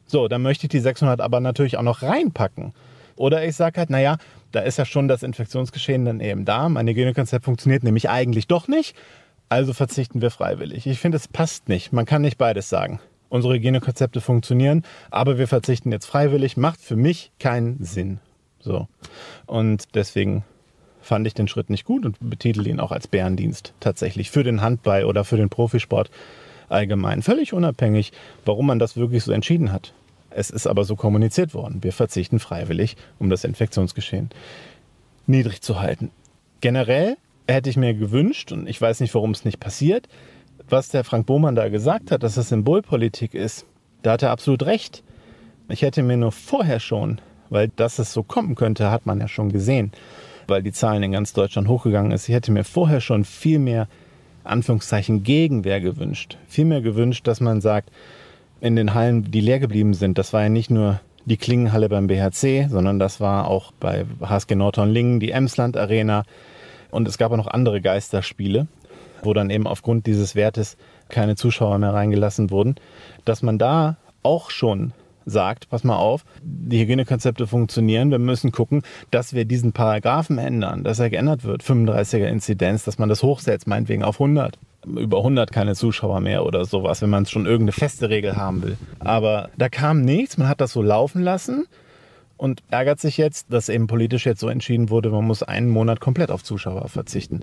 [0.07, 2.73] so, dann möchte ich die 600 aber natürlich auch noch reinpacken.
[3.17, 4.17] Oder ich sage halt, naja,
[4.51, 6.69] da ist ja schon das Infektionsgeschehen dann eben da.
[6.69, 8.97] Mein Hygienekonzept funktioniert nämlich eigentlich doch nicht.
[9.49, 10.87] Also verzichten wir freiwillig.
[10.87, 11.93] Ich finde, es passt nicht.
[11.93, 13.01] Man kann nicht beides sagen.
[13.29, 16.57] Unsere Hygienekonzepte funktionieren, aber wir verzichten jetzt freiwillig.
[16.57, 18.19] Macht für mich keinen Sinn.
[18.61, 18.89] So.
[19.47, 20.45] Und deswegen
[21.01, 24.61] fand ich den Schritt nicht gut und betitel ihn auch als Bärendienst tatsächlich für den
[24.61, 26.11] Handball oder für den Profisport
[26.69, 27.23] allgemein.
[27.23, 28.13] Völlig unabhängig,
[28.45, 29.93] warum man das wirklich so entschieden hat.
[30.31, 31.83] Es ist aber so kommuniziert worden.
[31.83, 34.31] Wir verzichten freiwillig, um das Infektionsgeschehen
[35.27, 36.11] niedrig zu halten.
[36.61, 37.17] Generell
[37.49, 40.09] hätte ich mir gewünscht, und ich weiß nicht, warum es nicht passiert,
[40.69, 43.67] was der Frank Bohmann da gesagt hat, dass das Symbolpolitik ist,
[44.03, 45.03] da hat er absolut recht.
[45.69, 49.29] Ich hätte mir nur vorher schon weil dass es so kommen könnte, hat man ja
[49.29, 49.93] schon gesehen,
[50.47, 52.29] weil die Zahlen in ganz Deutschland hochgegangen ist.
[52.29, 53.89] Ich hätte mir vorher schon viel mehr
[54.45, 56.39] Anführungszeichen Gegenwehr gewünscht.
[56.49, 57.91] Viel mehr gewünscht, dass man sagt,
[58.61, 62.07] in den Hallen, die leer geblieben sind, das war ja nicht nur die Klingenhalle beim
[62.07, 66.25] BHC, sondern das war auch bei HSG Nordhorn-Lingen die Emsland Arena
[66.91, 68.67] und es gab auch noch andere Geisterspiele,
[69.23, 70.77] wo dann eben aufgrund dieses Wertes
[71.09, 72.77] keine Zuschauer mehr reingelassen wurden,
[73.25, 74.93] dass man da auch schon
[75.27, 80.85] sagt, pass mal auf, die Hygienekonzepte funktionieren, wir müssen gucken, dass wir diesen Paragraphen ändern,
[80.85, 85.53] dass er geändert wird, 35er Inzidenz, dass man das hochsetzt, meinetwegen auf 100 über 100
[85.53, 88.79] keine Zuschauer mehr oder sowas, wenn man schon irgendeine feste Regel haben will.
[88.99, 91.67] Aber da kam nichts, man hat das so laufen lassen
[92.37, 96.01] und ärgert sich jetzt, dass eben politisch jetzt so entschieden wurde, man muss einen Monat
[96.01, 97.43] komplett auf Zuschauer verzichten.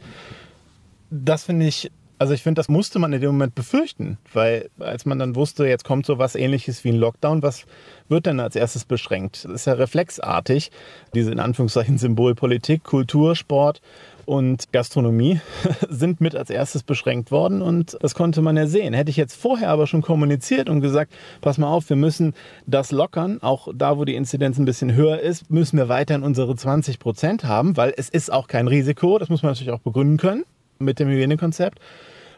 [1.11, 5.05] Das finde ich also ich finde, das musste man in dem Moment befürchten, weil als
[5.05, 7.65] man dann wusste, jetzt kommt so was ähnliches wie ein Lockdown, was
[8.09, 9.45] wird denn als erstes beschränkt?
[9.45, 10.71] Das ist ja reflexartig,
[11.13, 13.81] diese in Anführungszeichen Symbolpolitik, Kultur, Sport
[14.25, 15.39] und Gastronomie
[15.89, 18.93] sind mit als erstes beschränkt worden und das konnte man ja sehen.
[18.93, 22.33] Hätte ich jetzt vorher aber schon kommuniziert und gesagt, pass mal auf, wir müssen
[22.65, 26.55] das lockern, auch da, wo die Inzidenz ein bisschen höher ist, müssen wir weiterhin unsere
[26.55, 30.17] 20 Prozent haben, weil es ist auch kein Risiko, das muss man natürlich auch begründen
[30.17, 30.43] können
[30.79, 31.79] mit dem Hygienekonzept.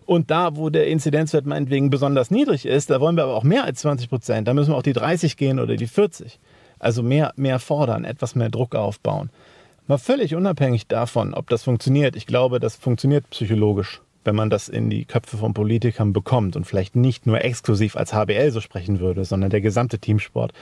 [0.05, 3.63] Und da, wo der Inzidenzwert meinetwegen besonders niedrig ist, da wollen wir aber auch mehr
[3.63, 4.47] als 20 Prozent.
[4.47, 6.39] Da müssen wir auch die 30 gehen oder die 40.
[6.79, 9.29] Also mehr, mehr fordern, etwas mehr Druck aufbauen.
[9.85, 12.15] Mal völlig unabhängig davon, ob das funktioniert.
[12.15, 16.65] Ich glaube, das funktioniert psychologisch, wenn man das in die Köpfe von Politikern bekommt und
[16.65, 20.53] vielleicht nicht nur exklusiv als HBL so sprechen würde, sondern der gesamte Teamsport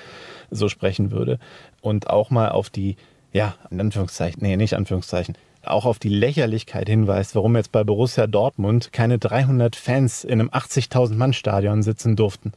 [0.51, 1.39] so sprechen würde.
[1.81, 2.97] Und auch mal auf die,
[3.31, 5.37] ja, in Anführungszeichen, nee, nicht Anführungszeichen,
[5.71, 10.49] auch auf die Lächerlichkeit hinweist, warum jetzt bei Borussia Dortmund keine 300 Fans in einem
[10.49, 12.53] 80.000 Mann Stadion sitzen durften.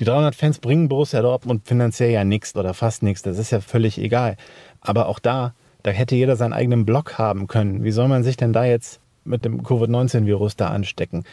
[0.00, 3.60] Die 300 Fans bringen Borussia Dortmund finanziell ja nichts oder fast nichts, das ist ja
[3.60, 4.36] völlig egal.
[4.80, 7.84] Aber auch da, da hätte jeder seinen eigenen Blog haben können.
[7.84, 11.24] Wie soll man sich denn da jetzt mit dem Covid-19-Virus da anstecken?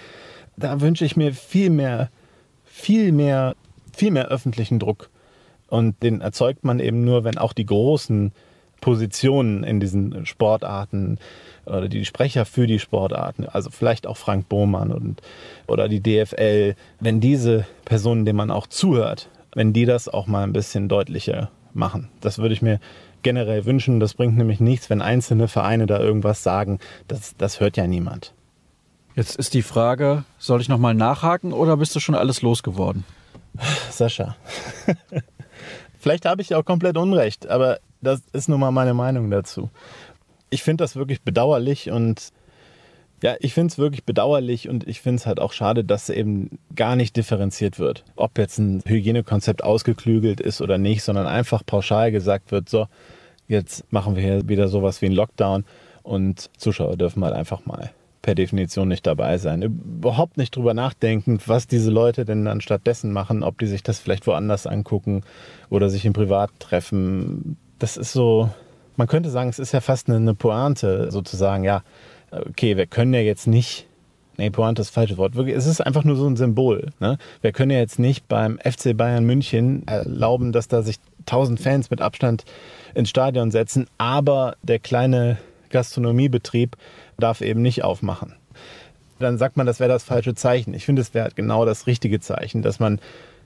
[0.58, 2.10] Da wünsche ich mir viel mehr,
[2.66, 3.56] viel mehr,
[3.96, 5.10] viel mehr öffentlichen Druck.
[5.68, 8.32] Und den erzeugt man eben nur, wenn auch die Großen
[8.86, 11.18] Positionen in diesen Sportarten
[11.66, 15.24] oder die Sprecher für die Sportarten, also vielleicht auch Frank Bohmann und,
[15.66, 20.44] oder die DFL, wenn diese Personen, denen man auch zuhört, wenn die das auch mal
[20.44, 22.10] ein bisschen deutlicher machen.
[22.22, 22.80] Das würde ich mir
[23.24, 24.00] generell wünschen.
[24.00, 26.78] Das bringt nämlich nichts, wenn einzelne Vereine da irgendwas sagen.
[27.08, 28.36] Das, das hört ja niemand.
[29.16, 33.04] Jetzt ist die Frage, soll ich nochmal nachhaken oder bist du schon alles losgeworden?
[33.90, 34.36] Sascha,
[36.00, 39.70] vielleicht habe ich ja auch komplett Unrecht, aber das ist nun mal meine Meinung dazu.
[40.50, 42.32] Ich finde das wirklich bedauerlich und
[43.24, 46.60] ja, ich finde es wirklich bedauerlich und ich finde es halt auch schade, dass eben
[46.76, 48.04] gar nicht differenziert wird.
[48.16, 52.88] Ob jetzt ein Hygienekonzept ausgeklügelt ist oder nicht, sondern einfach pauschal gesagt wird, so,
[53.48, 55.66] jetzt machen wir hier wieder sowas wie einen Lockdown
[56.04, 57.92] und Zuschauer dürfen halt einfach mal
[58.26, 59.62] per Definition nicht dabei sein.
[59.62, 64.00] Überhaupt nicht drüber nachdenken, was diese Leute denn dann stattdessen machen, ob die sich das
[64.00, 65.22] vielleicht woanders angucken
[65.70, 67.58] oder sich im Privat treffen.
[67.80, 68.50] Das ist so,
[68.96, 71.84] man könnte sagen, es ist ja fast eine, eine Pointe, sozusagen, ja,
[72.32, 73.88] okay, wir können ja jetzt nicht
[74.38, 75.36] Nee, Pointe ist das falsche Wort.
[75.36, 76.90] Wirklich, es ist einfach nur so ein Symbol.
[77.00, 77.18] Ne?
[77.42, 81.90] Wir können ja jetzt nicht beim FC Bayern München erlauben, dass da sich tausend Fans
[81.90, 82.44] mit Abstand
[82.94, 85.38] ins Stadion setzen, aber der kleine
[85.70, 86.76] Gastronomiebetrieb
[87.18, 88.34] darf eben nicht aufmachen.
[89.20, 90.74] Dann sagt man, das wäre das falsche Zeichen.
[90.74, 93.00] Ich finde, es wäre genau das richtige Zeichen, dass man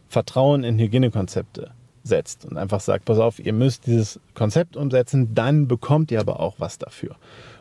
[0.07, 1.71] Vertrauen in Hygienekonzepte
[2.03, 6.39] setzt und einfach sagt, pass auf, ihr müsst dieses Konzept umsetzen, dann bekommt ihr aber
[6.39, 7.15] auch was dafür.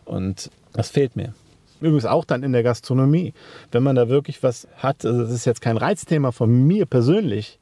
[0.04, 1.34] Und das fehlt mir.
[1.80, 3.34] Übrigens auch dann in der Gastronomie.
[3.70, 7.58] Wenn man da wirklich was hat, also das ist jetzt kein Reizthema von mir persönlich,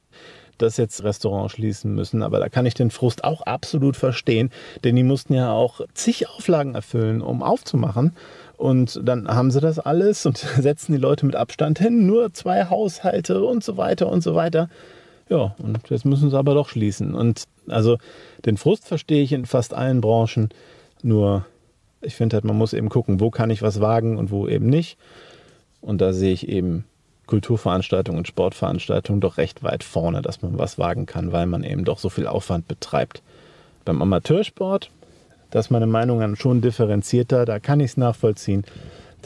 [0.58, 2.22] dass jetzt Restaurants schließen müssen.
[2.22, 4.50] Aber da kann ich den Frust auch absolut verstehen,
[4.84, 8.12] denn die mussten ja auch zig Auflagen erfüllen, um aufzumachen.
[8.56, 12.64] Und dann haben sie das alles und setzen die Leute mit Abstand hin, nur zwei
[12.64, 14.70] Haushalte und so weiter und so weiter.
[15.28, 17.14] Ja, und jetzt müssen sie aber doch schließen.
[17.14, 17.98] Und also
[18.44, 20.50] den Frust verstehe ich in fast allen Branchen.
[21.02, 21.44] Nur
[22.00, 24.66] ich finde halt, man muss eben gucken, wo kann ich was wagen und wo eben
[24.66, 24.96] nicht.
[25.80, 26.84] Und da sehe ich eben
[27.26, 31.84] Kulturveranstaltungen und Sportveranstaltungen doch recht weit vorne, dass man was wagen kann, weil man eben
[31.84, 33.22] doch so viel Aufwand betreibt.
[33.84, 34.90] Beim Amateursport,
[35.50, 38.64] da ist meine Meinung dann schon differenzierter, da kann ich es nachvollziehen.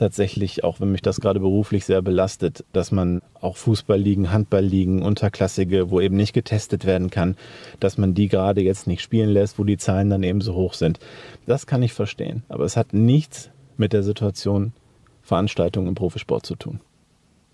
[0.00, 5.90] Tatsächlich, auch wenn mich das gerade beruflich sehr belastet, dass man auch Fußballligen, Handballligen, Unterklassige,
[5.90, 7.36] wo eben nicht getestet werden kann,
[7.80, 10.72] dass man die gerade jetzt nicht spielen lässt, wo die Zahlen dann eben so hoch
[10.72, 11.00] sind.
[11.44, 12.44] Das kann ich verstehen.
[12.48, 14.72] Aber es hat nichts mit der Situation
[15.20, 16.80] Veranstaltungen im Profisport zu tun.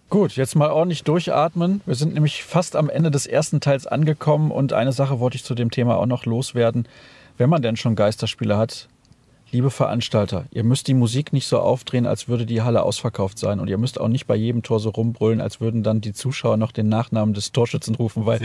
[0.09, 1.80] Gut, jetzt mal ordentlich durchatmen.
[1.85, 5.42] Wir sind nämlich fast am Ende des ersten Teils angekommen und eine Sache wollte ich
[5.42, 6.87] zu dem Thema auch noch loswerden.
[7.38, 8.88] Wenn man denn schon Geisterspiele hat,
[9.52, 13.61] liebe Veranstalter, ihr müsst die Musik nicht so aufdrehen, als würde die Halle ausverkauft sein
[13.61, 16.56] und ihr müsst auch nicht bei jedem Tor so rumbrüllen, als würden dann die Zuschauer
[16.56, 18.40] noch den Nachnamen des Torschützen rufen, weil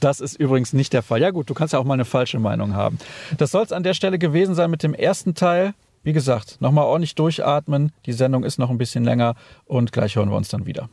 [0.00, 1.20] das ist übrigens nicht der Fall.
[1.20, 2.98] Ja gut, du kannst ja auch mal eine falsche Meinung haben.
[3.38, 5.74] Das soll es an der Stelle gewesen sein mit dem ersten Teil.
[6.02, 7.92] Wie gesagt, nochmal ordentlich durchatmen.
[8.06, 9.34] Die Sendung ist noch ein bisschen länger
[9.66, 10.88] und gleich hören wir uns dann wieder.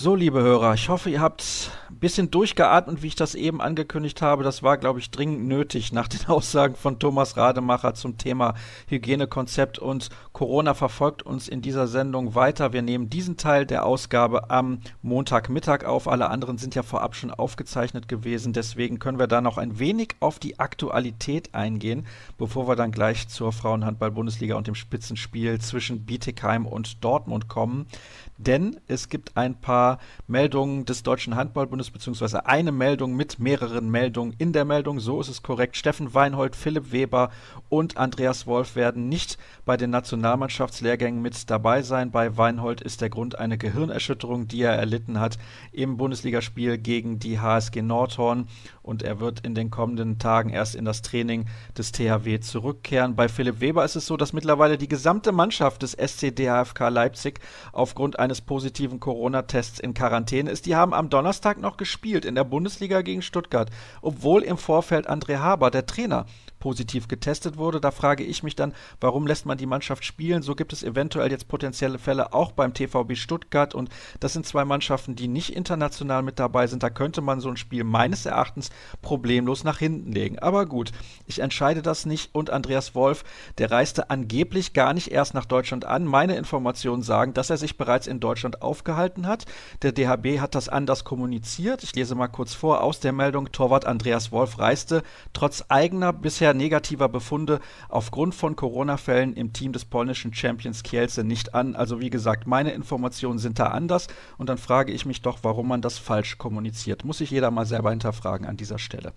[0.00, 4.22] So, liebe Hörer, ich hoffe, ihr habt ein bisschen durchgeatmet, wie ich das eben angekündigt
[4.22, 4.44] habe.
[4.44, 8.54] Das war, glaube ich, dringend nötig nach den Aussagen von Thomas Rademacher zum Thema
[8.86, 12.72] Hygienekonzept und Corona verfolgt uns in dieser Sendung weiter.
[12.72, 16.06] Wir nehmen diesen Teil der Ausgabe am Montagmittag auf.
[16.06, 18.52] Alle anderen sind ja vorab schon aufgezeichnet gewesen.
[18.52, 22.06] Deswegen können wir da noch ein wenig auf die Aktualität eingehen,
[22.38, 27.88] bevor wir dann gleich zur Frauenhandball-Bundesliga und dem Spitzenspiel zwischen Bietigheim und Dortmund kommen
[28.38, 29.98] denn es gibt ein paar
[30.28, 35.00] Meldungen des Deutschen Handballbundes, beziehungsweise eine Meldung mit mehreren Meldungen in der Meldung.
[35.00, 35.76] So ist es korrekt.
[35.76, 37.30] Steffen Weinhold, Philipp Weber
[37.68, 42.12] und Andreas Wolf werden nicht bei den Nationalmannschaftslehrgängen mit dabei sein.
[42.12, 45.36] Bei Weinhold ist der Grund eine Gehirnerschütterung, die er erlitten hat
[45.72, 48.46] im Bundesligaspiel gegen die HSG Nordhorn
[48.82, 51.46] und er wird in den kommenden Tagen erst in das Training
[51.76, 53.16] des THW zurückkehren.
[53.16, 57.40] Bei Philipp Weber ist es so, dass mittlerweile die gesamte Mannschaft des SCDHFK Leipzig
[57.72, 60.66] aufgrund eines positiven Corona-Tests in Quarantäne ist.
[60.66, 63.70] Die haben am Donnerstag noch gespielt in der Bundesliga gegen Stuttgart,
[64.02, 66.26] obwohl im Vorfeld André Haber, der Trainer,
[66.58, 67.80] positiv getestet wurde.
[67.80, 70.42] Da frage ich mich dann, warum lässt man die Mannschaft spielen?
[70.42, 73.88] So gibt es eventuell jetzt potenzielle Fälle auch beim TVB Stuttgart und
[74.20, 76.82] das sind zwei Mannschaften, die nicht international mit dabei sind.
[76.82, 78.70] Da könnte man so ein Spiel meines Erachtens
[79.02, 80.38] problemlos nach hinten legen.
[80.38, 80.92] Aber gut,
[81.26, 83.24] ich entscheide das nicht und Andreas Wolf,
[83.58, 86.04] der reiste angeblich gar nicht erst nach Deutschland an.
[86.04, 89.44] Meine Informationen sagen, dass er sich bereits in Deutschland aufgehalten hat.
[89.82, 91.82] Der DHB hat das anders kommuniziert.
[91.82, 93.52] Ich lese mal kurz vor aus der Meldung.
[93.52, 95.02] Torwart Andreas Wolf reiste
[95.32, 101.54] trotz eigener bisher negativer Befunde aufgrund von Corona-Fällen im Team des polnischen Champions Kielce nicht
[101.54, 101.76] an.
[101.76, 105.68] Also wie gesagt, meine Informationen sind da anders und dann frage ich mich doch, warum
[105.68, 107.04] man das falsch kommuniziert.
[107.04, 109.12] Muss sich jeder mal selber hinterfragen an dieser Stelle.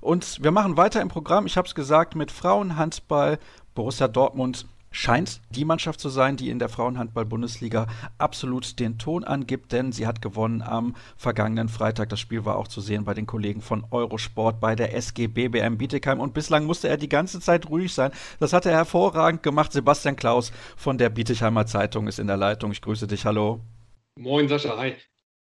[0.00, 1.46] Und wir machen weiter im Programm.
[1.46, 3.38] Ich habe es gesagt mit Frauenhandball.
[3.74, 9.72] Borussia Dortmund scheint die Mannschaft zu sein, die in der Frauenhandball-Bundesliga absolut den Ton angibt,
[9.72, 12.10] denn sie hat gewonnen am vergangenen Freitag.
[12.10, 15.78] Das Spiel war auch zu sehen bei den Kollegen von Eurosport bei der SG BBM
[15.78, 18.12] Bietigheim und bislang musste er die ganze Zeit ruhig sein.
[18.38, 19.72] Das hat er hervorragend gemacht.
[19.72, 22.70] Sebastian Klaus von der Bietigheimer Zeitung ist in der Leitung.
[22.70, 23.24] Ich grüße dich.
[23.24, 23.60] Hallo.
[24.16, 24.96] Moin Sascha, hi.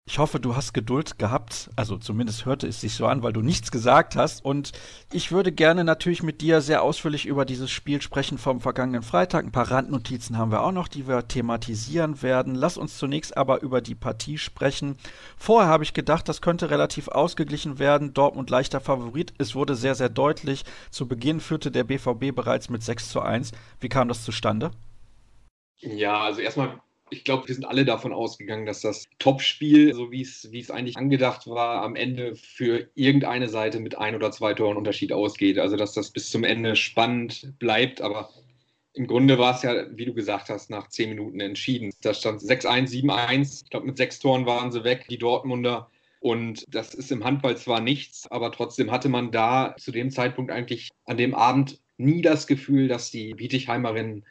[0.08, 1.68] Ich hoffe, du hast Geduld gehabt.
[1.74, 4.44] Also zumindest hörte es sich so an, weil du nichts gesagt hast.
[4.44, 4.70] Und
[5.12, 9.44] ich würde gerne natürlich mit dir sehr ausführlich über dieses Spiel sprechen vom vergangenen Freitag.
[9.44, 12.54] Ein paar Randnotizen haben wir auch noch, die wir thematisieren werden.
[12.54, 14.96] Lass uns zunächst aber über die Partie sprechen.
[15.36, 18.14] Vorher habe ich gedacht, das könnte relativ ausgeglichen werden.
[18.14, 19.34] Dortmund leichter Favorit.
[19.38, 20.64] Es wurde sehr, sehr deutlich.
[20.92, 23.50] Zu Beginn führte der BVB bereits mit 6 zu 1.
[23.80, 24.70] Wie kam das zustande?
[25.80, 30.22] Ja, also erstmal ich glaube, wir sind alle davon ausgegangen, dass das Topspiel, so wie
[30.22, 35.12] es, eigentlich angedacht war, am Ende für irgendeine Seite mit ein oder zwei Toren Unterschied
[35.12, 35.58] ausgeht.
[35.58, 38.00] Also, dass das bis zum Ende spannend bleibt.
[38.00, 38.30] Aber
[38.94, 41.92] im Grunde war es ja, wie du gesagt hast, nach zehn Minuten entschieden.
[42.00, 43.64] Da stand 6-1, 7-1.
[43.64, 45.90] Ich glaube, mit sechs Toren waren sie weg, die Dortmunder.
[46.18, 50.50] Und das ist im Handball zwar nichts, aber trotzdem hatte man da zu dem Zeitpunkt
[50.50, 54.24] eigentlich an dem Abend nie das Gefühl, dass die Bietigheimerinnen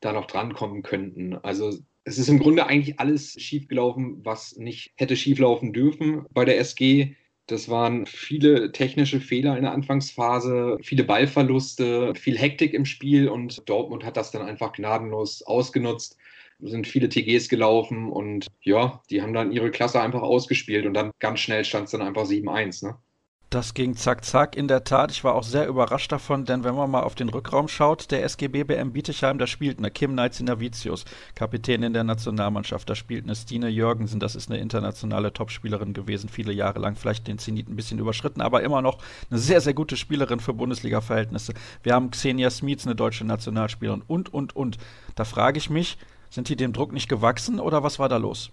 [0.00, 1.34] da noch drankommen könnten.
[1.34, 6.58] Also es ist im Grunde eigentlich alles schiefgelaufen, was nicht hätte schieflaufen dürfen bei der
[6.58, 7.14] SG.
[7.46, 13.68] Das waren viele technische Fehler in der Anfangsphase, viele Ballverluste, viel Hektik im Spiel und
[13.68, 16.16] Dortmund hat das dann einfach gnadenlos ausgenutzt.
[16.60, 20.94] Es sind viele TGs gelaufen und ja, die haben dann ihre Klasse einfach ausgespielt und
[20.94, 22.86] dann ganz schnell stand es dann einfach 7-1.
[22.86, 22.96] Ne?
[23.52, 25.10] Das ging zack, zack, in der Tat.
[25.10, 28.24] Ich war auch sehr überrascht davon, denn wenn man mal auf den Rückraum schaut, der
[28.24, 33.68] SGB BM Bietigheim, da spielt eine Kim Navicius, Kapitänin der Nationalmannschaft, da spielt eine Stine
[33.68, 37.98] Jürgensen, das ist eine internationale Topspielerin gewesen, viele Jahre lang, vielleicht den Zenit ein bisschen
[37.98, 38.96] überschritten, aber immer noch
[39.30, 41.52] eine sehr, sehr gute Spielerin für Bundesliga-Verhältnisse.
[41.82, 44.78] Wir haben Xenia Smits, eine deutsche Nationalspielerin und, und, und.
[45.14, 45.98] Da frage ich mich,
[46.30, 48.50] sind die dem Druck nicht gewachsen oder was war da los?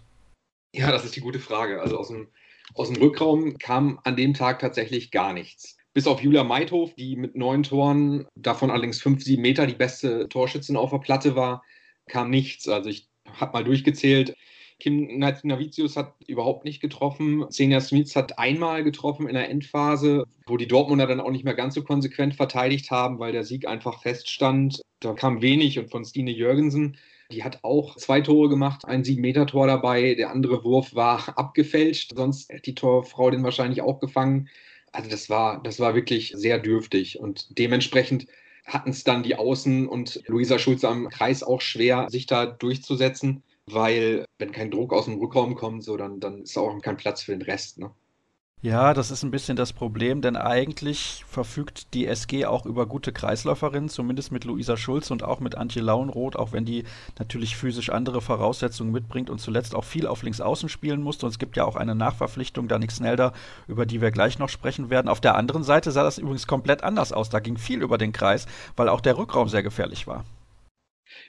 [0.75, 1.81] Ja, das ist die gute Frage.
[1.81, 2.27] Also aus dem
[2.73, 5.77] aus dem Rückraum kam an dem Tag tatsächlich gar nichts.
[5.93, 10.29] Bis auf Julia Meithof, die mit neun Toren, davon allerdings fünf, sieben Meter die beste
[10.29, 11.63] Torschützin auf der Platte war,
[12.07, 12.67] kam nichts.
[12.67, 14.35] Also ich habe mal durchgezählt.
[14.79, 17.45] Kim Navicius hat überhaupt nicht getroffen.
[17.49, 21.53] Xenia Smith hat einmal getroffen in der Endphase, wo die Dortmunder dann auch nicht mehr
[21.53, 24.81] ganz so konsequent verteidigt haben, weil der Sieg einfach feststand.
[25.01, 26.97] Da kam wenig und von Stine Jürgensen
[27.31, 30.15] die hat auch zwei Tore gemacht, ein Sieben-Meter-Tor dabei.
[30.15, 34.49] Der andere Wurf war abgefälscht, sonst hätte die Torfrau den wahrscheinlich auch gefangen.
[34.91, 38.25] Also das war, das war wirklich sehr dürftig und dementsprechend
[38.65, 43.43] hatten es dann die Außen und Luisa Schulze am Kreis auch schwer, sich da durchzusetzen,
[43.65, 47.23] weil wenn kein Druck aus dem Rückraum kommt, so dann, dann ist auch kein Platz
[47.23, 47.79] für den Rest.
[47.79, 47.91] Ne?
[48.61, 53.13] Ja, das ist ein bisschen das Problem, denn eigentlich verfügt die SG auch über gute
[53.13, 56.83] Kreisläuferinnen, zumindest mit Luisa Schulz und auch mit Antje Lauenroth, auch wenn die
[57.17, 61.25] natürlich physisch andere Voraussetzungen mitbringt und zuletzt auch viel auf Linksaußen spielen musste.
[61.25, 63.31] Und es gibt ja auch eine Nachverpflichtung, Danik Snelder,
[63.69, 65.07] über die wir gleich noch sprechen werden.
[65.07, 67.29] Auf der anderen Seite sah das übrigens komplett anders aus.
[67.29, 68.45] Da ging viel über den Kreis,
[68.75, 70.25] weil auch der Rückraum sehr gefährlich war.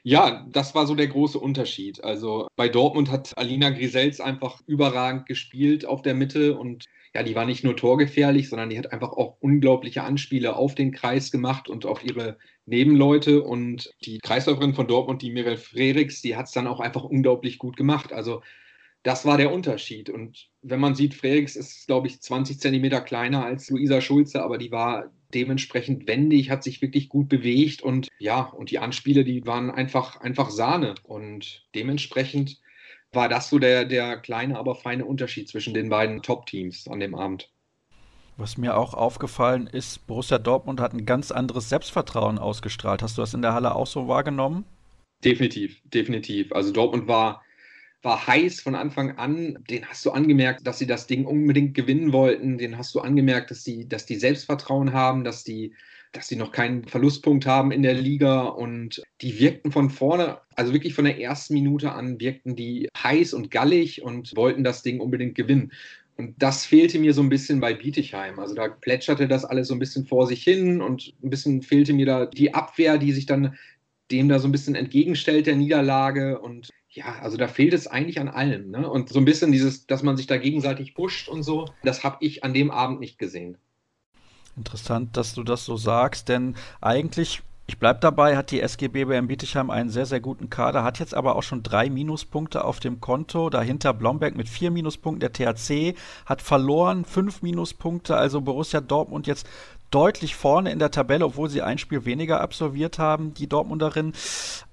[0.03, 2.03] Ja, das war so der große Unterschied.
[2.05, 7.35] Also bei Dortmund hat Alina Grisels einfach überragend gespielt auf der Mitte und ja, die
[7.35, 11.69] war nicht nur torgefährlich, sondern die hat einfach auch unglaubliche Anspiele auf den Kreis gemacht
[11.69, 13.43] und auf ihre Nebenleute.
[13.43, 17.59] Und die Kreisläuferin von Dortmund, die Mirel Frerichs, die hat es dann auch einfach unglaublich
[17.59, 18.13] gut gemacht.
[18.13, 18.43] Also
[19.03, 20.09] das war der Unterschied.
[20.09, 24.59] Und wenn man sieht, Frerichs ist, glaube ich, 20 Zentimeter kleiner als Luisa Schulze, aber
[24.59, 29.47] die war dementsprechend wendig, hat sich wirklich gut bewegt und ja, und die Anspiele, die
[29.47, 30.95] waren einfach, einfach Sahne.
[31.03, 32.61] Und dementsprechend
[33.13, 37.15] war das so der, der kleine, aber feine Unterschied zwischen den beiden Top-Teams an dem
[37.15, 37.51] Abend.
[38.37, 43.03] Was mir auch aufgefallen ist, Borussia Dortmund hat ein ganz anderes Selbstvertrauen ausgestrahlt.
[43.03, 44.65] Hast du das in der Halle auch so wahrgenommen?
[45.23, 46.51] Definitiv, definitiv.
[46.53, 47.43] Also Dortmund war,
[48.01, 49.63] war heiß von Anfang an.
[49.69, 52.57] Den hast du angemerkt, dass sie das Ding unbedingt gewinnen wollten.
[52.57, 55.75] Den hast du angemerkt, dass die, dass die Selbstvertrauen haben, dass die
[56.13, 60.73] dass sie noch keinen Verlustpunkt haben in der Liga und die wirkten von vorne, also
[60.73, 65.01] wirklich von der ersten Minute an, wirkten die heiß und gallig und wollten das Ding
[65.01, 65.73] unbedingt gewinnen.
[66.17, 68.39] Und das fehlte mir so ein bisschen bei Bietigheim.
[68.39, 71.93] Also da plätscherte das alles so ein bisschen vor sich hin und ein bisschen fehlte
[71.93, 73.57] mir da die Abwehr, die sich dann
[74.11, 78.19] dem da so ein bisschen entgegenstellt der Niederlage und ja, also da fehlt es eigentlich
[78.19, 78.71] an allem.
[78.71, 78.91] Ne?
[78.91, 82.19] Und so ein bisschen dieses, dass man sich da gegenseitig pusht und so, das habe
[82.21, 83.57] ich an dem Abend nicht gesehen.
[84.61, 89.29] Interessant, dass du das so sagst, denn eigentlich ich bleibe dabei, hat die SGB BM
[89.29, 93.01] Bietigheim einen sehr, sehr guten Kader, hat jetzt aber auch schon drei Minuspunkte auf dem
[93.01, 93.49] Konto.
[93.49, 95.21] Dahinter Blomberg mit vier Minuspunkten.
[95.21, 95.95] Der THC
[96.27, 98.17] hat verloren, fünf Minuspunkte.
[98.17, 99.47] Also Borussia Dortmund jetzt
[99.93, 104.15] deutlich vorne in der Tabelle, obwohl sie ein Spiel weniger absolviert haben, die Dortmunderinnen.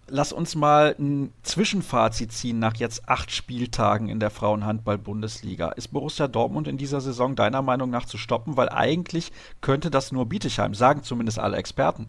[0.10, 5.72] Lass uns mal ein Zwischenfazit ziehen nach jetzt acht Spieltagen in der Frauenhandball-Bundesliga.
[5.72, 8.56] Ist Borussia Dortmund in dieser Saison deiner Meinung nach zu stoppen?
[8.56, 12.08] Weil eigentlich könnte das nur Bietigheim, sagen zumindest alle Experten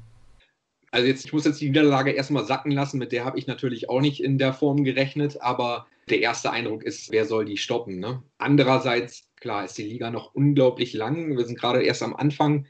[0.91, 3.89] also jetzt, ich muss jetzt die Niederlage erstmal sacken lassen, mit der habe ich natürlich
[3.89, 7.99] auch nicht in der Form gerechnet, aber der erste Eindruck ist, wer soll die stoppen?
[7.99, 8.23] Ne?
[8.39, 11.37] Andererseits, klar, ist die Liga noch unglaublich lang.
[11.37, 12.67] Wir sind gerade erst am Anfang.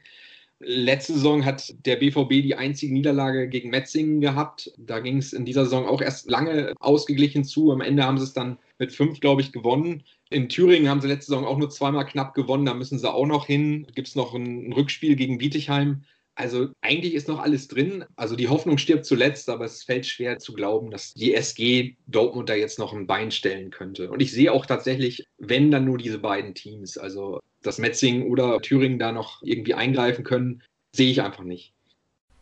[0.61, 4.73] Letzte Saison hat der BVB die einzige Niederlage gegen Metzingen gehabt.
[4.77, 7.71] Da ging es in dieser Saison auch erst lange ausgeglichen zu.
[7.71, 10.03] Am Ende haben sie es dann mit fünf, glaube ich, gewonnen.
[10.29, 12.65] In Thüringen haben sie letzte Saison auch nur zweimal knapp gewonnen.
[12.65, 13.87] Da müssen sie auch noch hin.
[13.95, 16.03] Gibt es noch ein Rückspiel gegen Bietigheim.
[16.35, 18.05] Also eigentlich ist noch alles drin.
[18.17, 22.49] Also die Hoffnung stirbt zuletzt, aber es fällt schwer zu glauben, dass die SG Dortmund
[22.49, 24.09] da jetzt noch ein Bein stellen könnte.
[24.09, 28.59] Und ich sehe auch tatsächlich, wenn dann nur diese beiden Teams, also dass Metzingen oder
[28.61, 30.63] Thüringen da noch irgendwie eingreifen können,
[30.95, 31.73] sehe ich einfach nicht.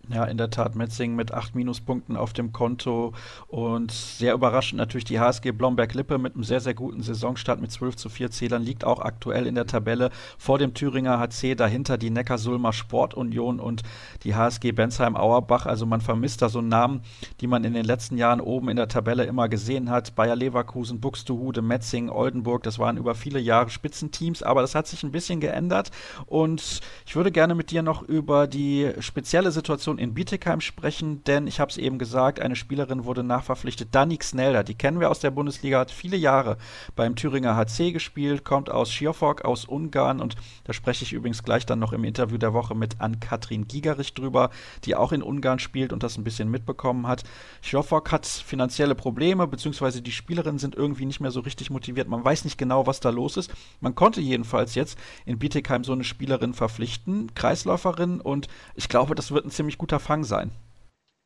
[0.09, 3.13] Ja, in der Tat, Metzing mit acht Minuspunkten auf dem Konto
[3.47, 7.97] und sehr überraschend natürlich die HSG Blomberg-Lippe mit einem sehr, sehr guten Saisonstart mit 12
[7.97, 12.09] zu 4 Zählern, liegt auch aktuell in der Tabelle vor dem Thüringer HC, dahinter die
[12.09, 13.83] Neckarsulmer Sportunion und
[14.23, 15.65] die HSG Bensheim-Auerbach.
[15.65, 17.01] Also man vermisst da so Namen,
[17.41, 20.15] die man in den letzten Jahren oben in der Tabelle immer gesehen hat.
[20.15, 25.03] Bayer Leverkusen, Buxtehude, Metzing, Oldenburg, das waren über viele Jahre Spitzenteams, aber das hat sich
[25.03, 25.91] ein bisschen geändert
[26.27, 31.23] und ich würde gerne mit dir noch über die spezielle Situation Situation in Bietigheim sprechen,
[31.23, 35.09] denn ich habe es eben gesagt, eine Spielerin wurde nachverpflichtet, Danik Snelder, die kennen wir
[35.09, 36.57] aus der Bundesliga, hat viele Jahre
[36.95, 41.65] beim Thüringer HC gespielt, kommt aus Schiofok, aus Ungarn und da spreche ich übrigens gleich
[41.65, 44.49] dann noch im Interview der Woche mit Ann-Kathrin Gigerich drüber,
[44.85, 47.23] die auch in Ungarn spielt und das ein bisschen mitbekommen hat.
[47.61, 52.07] Schiofok hat finanzielle Probleme, beziehungsweise die Spielerinnen sind irgendwie nicht mehr so richtig motiviert.
[52.07, 53.51] Man weiß nicht genau, was da los ist.
[53.81, 59.31] Man konnte jedenfalls jetzt in Bietigheim so eine Spielerin verpflichten, Kreisläuferin und ich glaube, das
[59.31, 60.51] wird ein ziemlich guter Fang sein.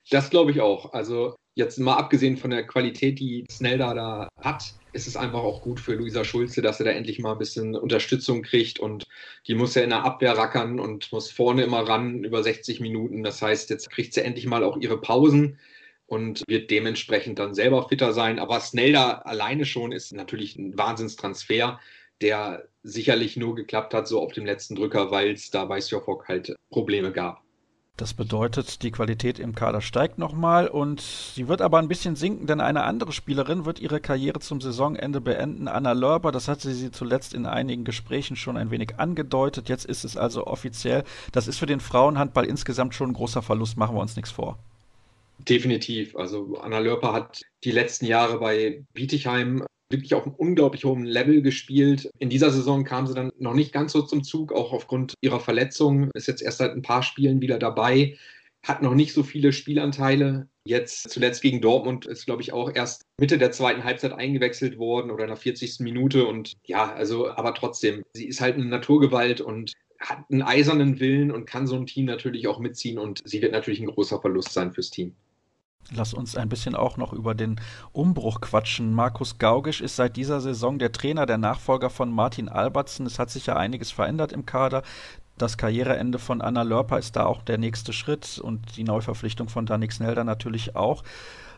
[0.09, 0.93] Das glaube ich auch.
[0.93, 5.61] Also jetzt mal abgesehen von der Qualität, die Snelda da hat, ist es einfach auch
[5.61, 9.05] gut für Luisa Schulze, dass er da endlich mal ein bisschen Unterstützung kriegt und
[9.47, 13.23] die muss ja in der Abwehr rackern und muss vorne immer ran über 60 Minuten.
[13.23, 15.59] Das heißt, jetzt kriegt sie endlich mal auch ihre Pausen
[16.07, 18.39] und wird dementsprechend dann selber fitter sein.
[18.39, 21.79] Aber Snelda alleine schon ist natürlich ein Wahnsinnstransfer,
[22.19, 26.27] der sicherlich nur geklappt hat, so auf dem letzten Drücker, weil es da bei Sjofok
[26.27, 27.41] halt Probleme gab.
[28.01, 32.47] Das bedeutet, die Qualität im Kader steigt nochmal und sie wird aber ein bisschen sinken,
[32.47, 35.67] denn eine andere Spielerin wird ihre Karriere zum Saisonende beenden.
[35.67, 39.69] Anna Lörber, das hatte sie zuletzt in einigen Gesprächen schon ein wenig angedeutet.
[39.69, 41.03] Jetzt ist es also offiziell.
[41.31, 44.57] Das ist für den Frauenhandball insgesamt schon ein großer Verlust, machen wir uns nichts vor.
[45.37, 46.15] Definitiv.
[46.15, 51.41] Also Anna Lörper hat die letzten Jahre bei Bietigheim wirklich auf einem unglaublich hohen Level
[51.41, 52.09] gespielt.
[52.19, 55.39] In dieser Saison kam sie dann noch nicht ganz so zum Zug, auch aufgrund ihrer
[55.39, 56.09] Verletzung.
[56.13, 58.17] Ist jetzt erst seit ein paar Spielen wieder dabei,
[58.63, 60.47] hat noch nicht so viele Spielanteile.
[60.65, 65.09] Jetzt zuletzt gegen Dortmund ist, glaube ich, auch erst Mitte der zweiten Halbzeit eingewechselt worden
[65.09, 65.79] oder in der 40.
[65.79, 66.25] Minute.
[66.25, 71.31] Und ja, also, aber trotzdem, sie ist halt eine Naturgewalt und hat einen eisernen Willen
[71.31, 72.99] und kann so ein Team natürlich auch mitziehen.
[72.99, 75.15] Und sie wird natürlich ein großer Verlust sein fürs Team.
[75.89, 77.59] Lass uns ein bisschen auch noch über den
[77.91, 78.93] Umbruch quatschen.
[78.93, 83.05] Markus Gaugisch ist seit dieser Saison der Trainer, der Nachfolger von Martin Albertsen.
[83.05, 84.83] Es hat sich ja einiges verändert im Kader.
[85.37, 89.65] Das Karriereende von Anna Lörper ist da auch der nächste Schritt und die Neuverpflichtung von
[89.65, 91.03] Danik Snelder natürlich auch.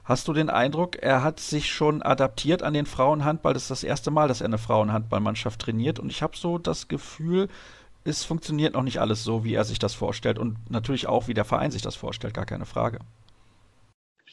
[0.05, 3.53] Hast du den Eindruck, er hat sich schon adaptiert an den Frauenhandball?
[3.53, 6.87] Das ist das erste Mal, dass er eine Frauenhandballmannschaft trainiert und ich habe so das
[6.87, 7.49] Gefühl,
[8.03, 11.33] es funktioniert noch nicht alles so, wie er sich das vorstellt und natürlich auch, wie
[11.33, 12.99] der Verein sich das vorstellt, gar keine Frage.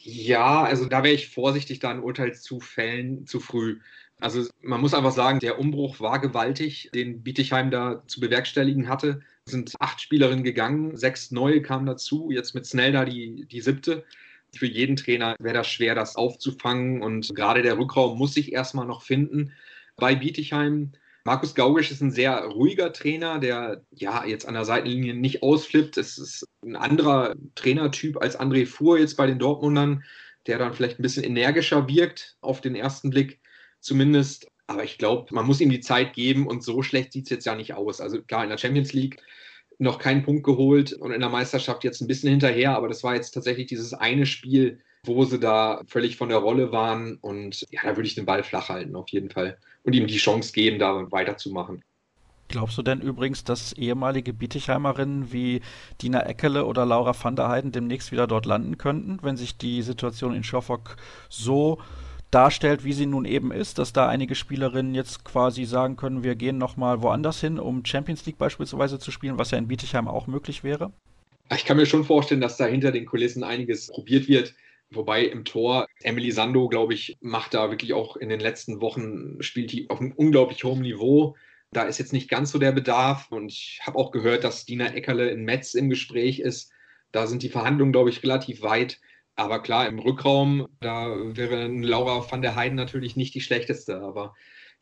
[0.03, 3.79] Ja, also da wäre ich vorsichtig, da ein Urteil zu fällen, zu früh.
[4.19, 9.21] Also man muss einfach sagen, der Umbruch war gewaltig, den Bietigheim da zu bewerkstelligen hatte.
[9.45, 13.61] Es sind acht Spielerinnen gegangen, sechs neue kamen dazu, jetzt mit Snell da die, die
[13.61, 14.03] siebte.
[14.55, 18.85] Für jeden Trainer wäre das schwer, das aufzufangen und gerade der Rückraum muss sich erstmal
[18.87, 19.53] noch finden.
[19.97, 20.91] Bei Bietigheim
[21.23, 25.97] Markus Gaugisch ist ein sehr ruhiger Trainer, der ja jetzt an der Seitenlinie nicht ausflippt.
[25.97, 30.03] Es ist ein anderer Trainertyp als André Fuhr jetzt bei den Dortmundern,
[30.47, 33.39] der dann vielleicht ein bisschen energischer wirkt auf den ersten Blick
[33.79, 34.47] zumindest.
[34.67, 37.45] Aber ich glaube, man muss ihm die Zeit geben und so schlecht sieht es jetzt
[37.45, 38.01] ja nicht aus.
[38.01, 39.21] Also klar, in der Champions League
[39.77, 43.15] noch keinen Punkt geholt und in der Meisterschaft jetzt ein bisschen hinterher, aber das war
[43.15, 47.17] jetzt tatsächlich dieses eine Spiel wo sie da völlig von der Rolle waren.
[47.17, 49.57] Und ja, da würde ich den Ball flach halten, auf jeden Fall.
[49.83, 51.83] Und ihm die Chance geben, da weiterzumachen.
[52.51, 55.61] Glaubst du denn übrigens, dass ehemalige Bietigheimerinnen wie
[56.01, 59.81] Dina Eckele oder Laura van der Heiden demnächst wieder dort landen könnten, wenn sich die
[59.81, 60.97] Situation in Schofok
[61.29, 61.79] so
[62.29, 66.35] darstellt, wie sie nun eben ist, dass da einige Spielerinnen jetzt quasi sagen können, wir
[66.35, 70.27] gehen nochmal woanders hin, um Champions League beispielsweise zu spielen, was ja in Bietigheim auch
[70.27, 70.91] möglich wäre?
[71.53, 74.53] Ich kann mir schon vorstellen, dass da hinter den Kulissen einiges probiert wird.
[74.93, 79.41] Wobei im Tor Emily Sando, glaube ich, macht da wirklich auch in den letzten Wochen,
[79.41, 81.35] spielt die auf einem unglaublich hohen Niveau.
[81.71, 83.31] Da ist jetzt nicht ganz so der Bedarf.
[83.31, 86.71] Und ich habe auch gehört, dass Dina Eckerle in Metz im Gespräch ist.
[87.13, 88.99] Da sind die Verhandlungen, glaube ich, relativ weit.
[89.35, 94.01] Aber klar, im Rückraum, da wäre Laura van der Heiden natürlich nicht die schlechteste.
[94.01, 94.35] Aber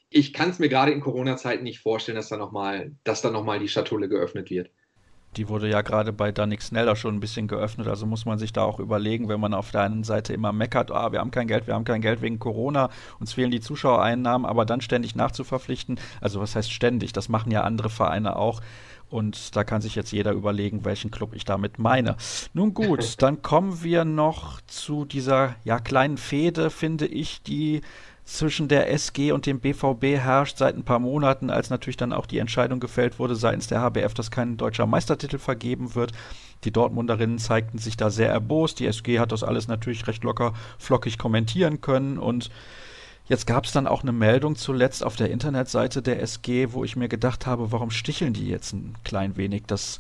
[0.10, 4.10] ich kann es mir gerade in Corona-Zeiten nicht vorstellen, dass da nochmal noch, die Schatulle
[4.10, 4.72] geöffnet wird.
[5.38, 8.52] Die wurde ja gerade bei Danik Sneller schon ein bisschen geöffnet, also muss man sich
[8.52, 11.48] da auch überlegen, wenn man auf der einen Seite immer meckert, ah, wir haben kein
[11.48, 16.00] Geld, wir haben kein Geld wegen Corona, uns fehlen die Zuschauereinnahmen, aber dann ständig nachzuverpflichten,
[16.20, 18.62] also was heißt ständig, das machen ja andere Vereine auch.
[19.10, 22.16] Und da kann sich jetzt jeder überlegen, welchen Club ich damit meine.
[22.54, 27.82] Nun gut, dann kommen wir noch zu dieser ja kleinen Fehde, finde ich, die
[28.30, 32.26] zwischen der SG und dem BVB herrscht seit ein paar Monaten, als natürlich dann auch
[32.26, 36.12] die Entscheidung gefällt wurde seitens der HBF, dass kein deutscher Meistertitel vergeben wird.
[36.64, 38.80] Die Dortmunderinnen zeigten sich da sehr erbost.
[38.80, 42.50] Die SG hat das alles natürlich recht locker flockig kommentieren können und
[43.28, 46.96] Jetzt gab es dann auch eine Meldung zuletzt auf der Internetseite der SG, wo ich
[46.96, 49.66] mir gedacht habe, warum sticheln die jetzt ein klein wenig?
[49.68, 50.00] Das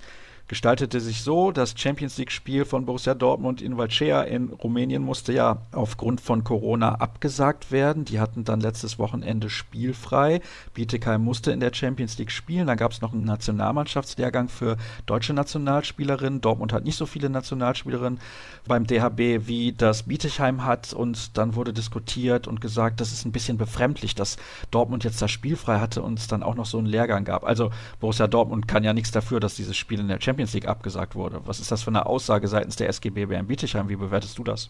[0.49, 5.61] gestaltete sich so, das Champions League-Spiel von Borussia Dortmund in Valcea in Rumänien musste ja
[5.71, 8.03] aufgrund von Corona abgesagt werden.
[8.03, 10.41] Die hatten dann letztes Wochenende spielfrei.
[10.73, 12.65] Bietigheim musste in der Champions League spielen.
[12.65, 16.41] Dann gab es noch einen Nationalmannschaftslehrgang für deutsche Nationalspielerinnen.
[16.41, 18.19] Dortmund hat nicht so viele Nationalspielerinnen
[18.67, 20.93] beim DHB, wie das Bietigheim hat.
[20.93, 24.37] Und dann wurde diskutiert und gesagt, das ist ein bisschen befremdlich, dass
[24.71, 27.43] Dortmund jetzt das spielfrei hatte und es dann auch noch so einen Lehrgang gab.
[27.43, 27.69] Also
[27.99, 31.15] Borussia Dortmund kann ja nichts dafür, dass dieses Spiel in der Champions Champions League abgesagt
[31.15, 31.41] wurde.
[31.45, 33.89] Was ist das für eine Aussage seitens der SGB Bern Bietigheim?
[33.89, 34.69] Wie bewertest du das?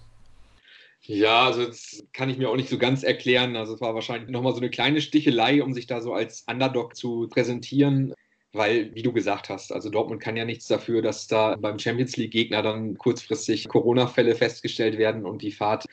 [1.01, 3.55] Ja, also das kann ich mir auch nicht so ganz erklären.
[3.55, 6.95] Also es war wahrscheinlich nochmal so eine kleine Stichelei, um sich da so als Underdog
[6.95, 8.15] zu präsentieren.
[8.51, 12.17] Weil, wie du gesagt hast, also Dortmund kann ja nichts dafür, dass da beim Champions
[12.17, 15.85] League-Gegner dann kurzfristig Corona-Fälle festgestellt werden und die Fahrt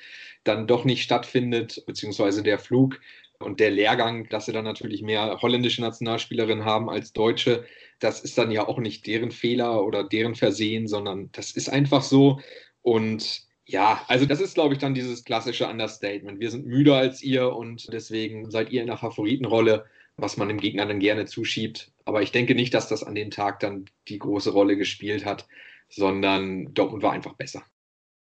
[0.44, 2.98] dann doch nicht stattfindet, beziehungsweise der Flug
[3.40, 7.66] und der Lehrgang, dass sie dann natürlich mehr holländische Nationalspielerinnen haben als deutsche
[7.98, 12.02] das ist dann ja auch nicht deren Fehler oder deren Versehen, sondern das ist einfach
[12.02, 12.40] so.
[12.82, 16.40] Und ja, also das ist, glaube ich, dann dieses klassische Understatement.
[16.40, 19.86] Wir sind müder als ihr und deswegen seid ihr in der Favoritenrolle,
[20.16, 21.92] was man dem Gegner dann gerne zuschiebt.
[22.04, 25.48] Aber ich denke nicht, dass das an dem Tag dann die große Rolle gespielt hat,
[25.88, 27.64] sondern Dortmund war einfach besser.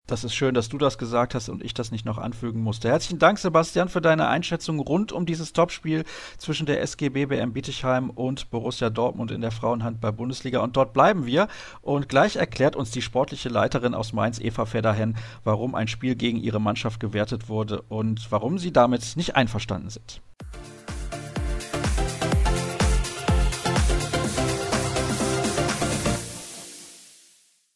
[0.07, 2.89] Das ist schön, dass du das gesagt hast und ich das nicht noch anfügen musste.
[2.89, 6.03] Herzlichen Dank, Sebastian, für deine Einschätzung rund um dieses Topspiel
[6.37, 10.59] zwischen der SG BBM Bietigheim und Borussia Dortmund in der Frauenhandball-Bundesliga.
[10.59, 11.47] Und dort bleiben wir.
[11.81, 16.37] Und gleich erklärt uns die sportliche Leiterin aus Mainz, Eva Federhen, warum ein Spiel gegen
[16.37, 20.21] ihre Mannschaft gewertet wurde und warum sie damit nicht einverstanden sind.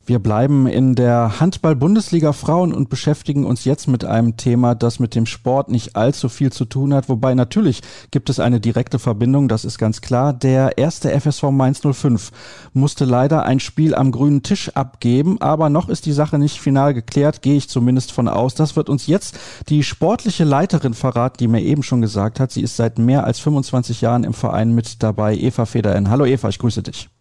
[0.09, 5.13] Wir bleiben in der Handball-Bundesliga Frauen und beschäftigen uns jetzt mit einem Thema, das mit
[5.13, 7.09] dem Sport nicht allzu viel zu tun hat.
[7.09, 10.33] Wobei natürlich gibt es eine direkte Verbindung, das ist ganz klar.
[10.33, 12.31] Der erste FSV Mainz 05
[12.73, 16.95] musste leider ein Spiel am grünen Tisch abgeben, aber noch ist die Sache nicht final
[16.95, 18.55] geklärt, gehe ich zumindest von aus.
[18.55, 19.37] Das wird uns jetzt
[19.69, 22.49] die sportliche Leiterin verraten, die mir eben schon gesagt hat.
[22.49, 26.09] Sie ist seit mehr als 25 Jahren im Verein mit dabei, Eva Federen.
[26.09, 27.11] Hallo Eva, ich grüße dich.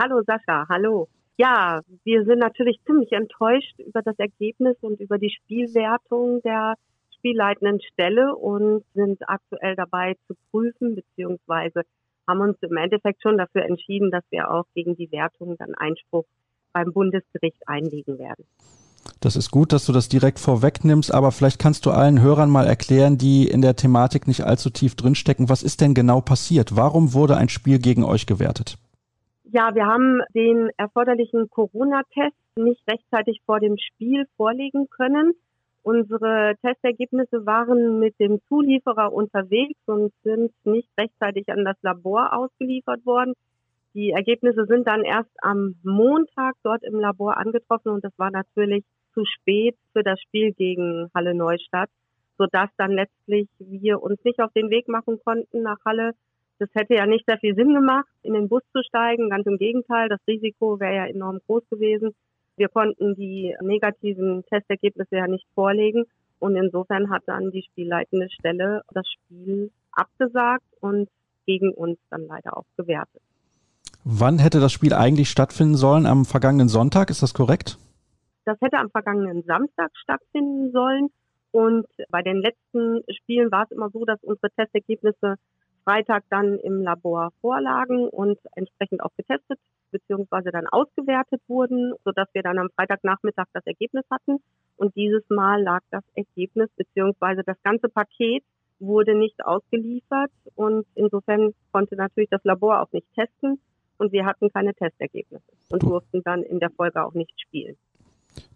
[0.00, 1.06] Hallo Sascha, hallo.
[1.36, 6.74] Ja, wir sind natürlich ziemlich enttäuscht über das Ergebnis und über die Spielwertung der
[7.16, 11.82] spielleitenden Stelle und sind aktuell dabei zu prüfen, beziehungsweise
[12.28, 16.24] haben uns im Endeffekt schon dafür entschieden, dass wir auch gegen die Wertung dann Einspruch
[16.72, 18.44] beim Bundesgericht einlegen werden.
[19.20, 22.66] Das ist gut, dass du das direkt vorwegnimmst, aber vielleicht kannst du allen Hörern mal
[22.66, 26.76] erklären, die in der Thematik nicht allzu tief drinstecken, was ist denn genau passiert?
[26.76, 28.76] Warum wurde ein Spiel gegen euch gewertet?
[29.54, 35.34] Ja, wir haben den erforderlichen Corona-Test nicht rechtzeitig vor dem Spiel vorlegen können.
[35.84, 43.06] Unsere Testergebnisse waren mit dem Zulieferer unterwegs und sind nicht rechtzeitig an das Labor ausgeliefert
[43.06, 43.34] worden.
[43.94, 48.82] Die Ergebnisse sind dann erst am Montag dort im Labor angetroffen und das war natürlich
[49.12, 51.90] zu spät für das Spiel gegen Halle Neustadt,
[52.38, 56.10] sodass dann letztlich wir uns nicht auf den Weg machen konnten nach Halle,
[56.58, 59.30] das hätte ja nicht sehr viel Sinn gemacht, in den Bus zu steigen.
[59.30, 62.14] Ganz im Gegenteil, das Risiko wäre ja enorm groß gewesen.
[62.56, 66.04] Wir konnten die negativen Testergebnisse ja nicht vorlegen
[66.38, 71.08] und insofern hat dann die spielleitende Stelle das Spiel abgesagt und
[71.46, 73.20] gegen uns dann leider auch gewertet.
[74.04, 76.06] Wann hätte das Spiel eigentlich stattfinden sollen?
[76.06, 77.78] Am vergangenen Sonntag, ist das korrekt?
[78.44, 81.08] Das hätte am vergangenen Samstag stattfinden sollen.
[81.50, 85.36] Und bei den letzten Spielen war es immer so, dass unsere Testergebnisse
[85.84, 89.58] Freitag dann im Labor vorlagen und entsprechend auch getestet
[89.90, 90.50] bzw.
[90.50, 94.38] dann ausgewertet wurden, sodass wir dann am Freitagnachmittag das Ergebnis hatten.
[94.76, 97.42] Und dieses Mal lag das Ergebnis bzw.
[97.44, 98.42] das ganze Paket
[98.80, 103.60] wurde nicht ausgeliefert und insofern konnte natürlich das Labor auch nicht testen
[103.98, 107.76] und wir hatten keine Testergebnisse und durften dann in der Folge auch nicht spielen.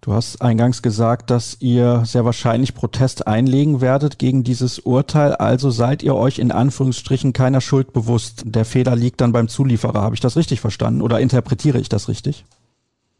[0.00, 5.32] Du hast eingangs gesagt, dass ihr sehr wahrscheinlich Protest einlegen werdet gegen dieses Urteil.
[5.32, 8.42] Also seid ihr euch in Anführungsstrichen keiner Schuld bewusst.
[8.46, 10.00] Der Fehler liegt dann beim Zulieferer.
[10.00, 12.44] Habe ich das richtig verstanden oder interpretiere ich das richtig?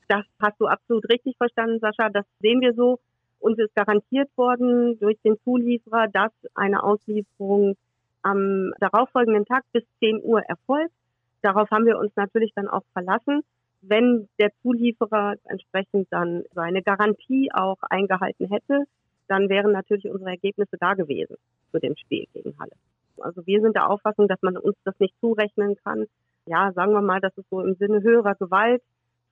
[0.07, 2.11] Das hast du absolut richtig verstanden, Sascha.
[2.11, 3.01] Das sehen wir so.
[3.41, 7.77] Uns ist garantiert worden durch den Zulieferer, dass eine Auslieferung
[8.23, 10.95] am darauffolgenden Tag bis 10 Uhr erfolgt.
[11.43, 13.43] Darauf haben wir uns natürlich dann auch verlassen
[13.81, 18.85] wenn der Zulieferer entsprechend dann seine Garantie auch eingehalten hätte,
[19.29, 21.37] dann wären natürlich unsere Ergebnisse da gewesen
[21.71, 22.73] zu dem Spiel gegen Halle.
[23.21, 26.07] Also wir sind der Auffassung, dass man uns das nicht zurechnen kann.
[26.47, 28.83] Ja, sagen wir mal, das ist so im Sinne höherer Gewalt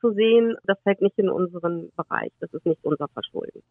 [0.00, 0.56] zu sehen.
[0.64, 2.32] Das fällt nicht in unseren Bereich.
[2.40, 3.62] Das ist nicht unser Verschulden.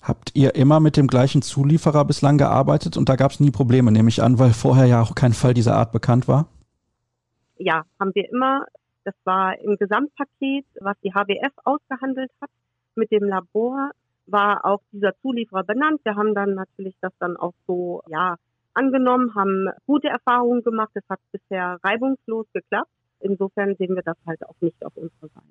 [0.00, 3.92] Habt ihr immer mit dem gleichen Zulieferer bislang gearbeitet und da gab es nie Probleme,
[3.92, 6.48] nehme ich an, weil vorher ja auch kein Fall dieser Art bekannt war?
[7.56, 8.66] Ja, haben wir immer.
[9.04, 12.50] Das war im Gesamtpaket, was die HBF ausgehandelt hat.
[12.94, 13.90] Mit dem Labor
[14.26, 16.00] war auch dieser Zulieferer benannt.
[16.04, 18.36] Wir haben dann natürlich das dann auch so, ja,
[18.74, 20.90] angenommen, haben gute Erfahrungen gemacht.
[20.94, 22.90] Es hat bisher reibungslos geklappt.
[23.20, 25.46] Insofern sehen wir das halt auch nicht auf unserer Seite.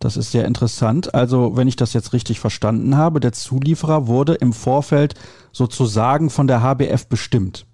[0.00, 1.12] Das ist sehr interessant.
[1.12, 5.14] Also, wenn ich das jetzt richtig verstanden habe, der Zulieferer wurde im Vorfeld
[5.52, 7.66] sozusagen von der HBF bestimmt.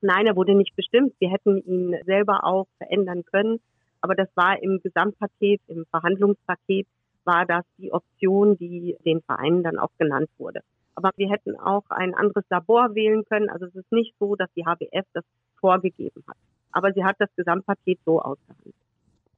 [0.00, 1.14] Nein, er wurde nicht bestimmt.
[1.18, 3.58] Wir hätten ihn selber auch verändern können.
[4.06, 6.86] Aber das war im Gesamtpaket, im Verhandlungspaket,
[7.24, 10.60] war das die Option, die den Vereinen dann auch genannt wurde.
[10.94, 13.50] Aber wir hätten auch ein anderes Labor wählen können.
[13.50, 15.24] Also es ist nicht so, dass die HBF das
[15.58, 16.36] vorgegeben hat.
[16.70, 18.76] Aber sie hat das Gesamtpaket so ausgehandelt.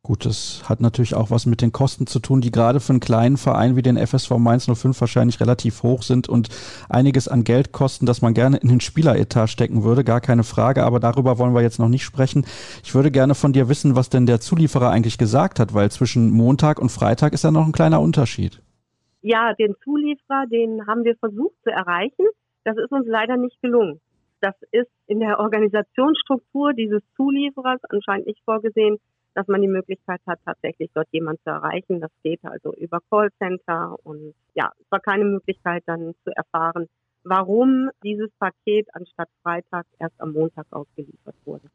[0.05, 3.01] Gut, das hat natürlich auch was mit den Kosten zu tun, die gerade für einen
[3.01, 6.49] kleinen Verein wie den FSV Mainz 05 wahrscheinlich relativ hoch sind und
[6.89, 10.85] einiges an Geld kosten, das man gerne in den Spieleretat stecken würde, gar keine Frage,
[10.85, 12.47] aber darüber wollen wir jetzt noch nicht sprechen.
[12.85, 16.31] Ich würde gerne von dir wissen, was denn der Zulieferer eigentlich gesagt hat, weil zwischen
[16.31, 18.63] Montag und Freitag ist ja noch ein kleiner Unterschied.
[19.21, 22.27] Ja, den Zulieferer, den haben wir versucht zu erreichen.
[22.65, 24.01] Das ist uns leider nicht gelungen.
[24.41, 28.99] Das ist in der Organisationsstruktur dieses Zulieferers anscheinend nicht vorgesehen,
[29.39, 32.01] dass man die Möglichkeit hat, tatsächlich dort jemanden zu erreichen.
[32.01, 36.89] Das geht also über Callcenter und ja, es war keine Möglichkeit dann zu erfahren,
[37.23, 41.71] warum dieses Paket anstatt Freitag erst am Montag ausgeliefert wurde.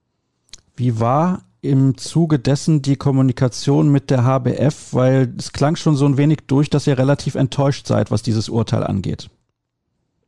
[0.76, 4.94] Wie war im Zuge dessen die Kommunikation mit der HBF?
[4.94, 8.50] Weil es klang schon so ein wenig durch, dass ihr relativ enttäuscht seid, was dieses
[8.50, 9.30] Urteil angeht.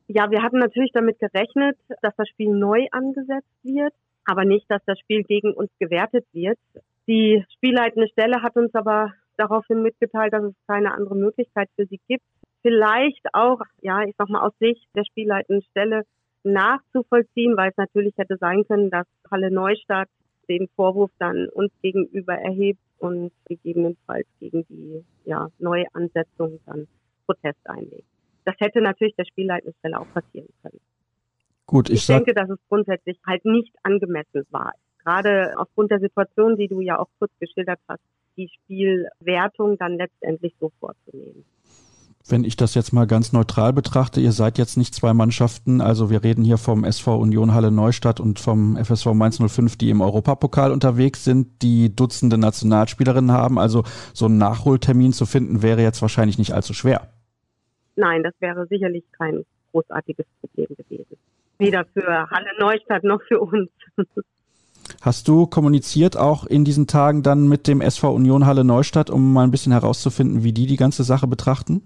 [0.08, 4.82] Ja, wir hatten natürlich damit gerechnet, dass das Spiel neu angesetzt wird, aber nicht, dass
[4.86, 6.60] das Spiel gegen uns gewertet wird.
[7.08, 12.00] Die spielleitende Stelle hat uns aber daraufhin mitgeteilt, dass es keine andere Möglichkeit für sie
[12.08, 12.24] gibt.
[12.62, 16.04] Vielleicht auch, ja, ich sag mal aus Sicht der spielleitenden Stelle
[16.44, 20.10] nachzuvollziehen, weil es natürlich hätte sein können, dass Halle Neustadt
[20.50, 26.88] den Vorwurf dann uns gegenüber erhebt und gegebenenfalls gegen die ja, Neuansetzung dann
[27.26, 28.08] Protest einlegt.
[28.46, 30.80] Das hätte natürlich der spielleitenden Stelle auch passieren können.
[31.66, 34.74] Gut, ich, ich denke, dass es grundsätzlich halt nicht angemessen war
[35.06, 38.02] gerade aufgrund der Situation, die du ja auch kurz geschildert hast,
[38.38, 41.46] die Spielwertung dann letztendlich so vorzunehmen.
[42.28, 46.10] Wenn ich das jetzt mal ganz neutral betrachte, ihr seid jetzt nicht zwei Mannschaften, also
[46.10, 50.02] wir reden hier vom SV Union Halle Neustadt und vom FSV Mainz 05, die im
[50.02, 53.60] Europapokal unterwegs sind, die Dutzende Nationalspielerinnen haben.
[53.60, 53.84] Also
[54.14, 57.10] so einen Nachholtermin zu finden wäre jetzt wahrscheinlich nicht allzu schwer.
[57.96, 61.18] Nein, das wäre sicherlich kein großartiges Problem gewesen.
[61.60, 63.70] Weder für Halle Neustadt noch für uns.
[65.06, 69.34] Hast du kommuniziert auch in diesen Tagen dann mit dem SV Union Halle Neustadt, um
[69.34, 71.84] mal ein bisschen herauszufinden, wie die die ganze Sache betrachten?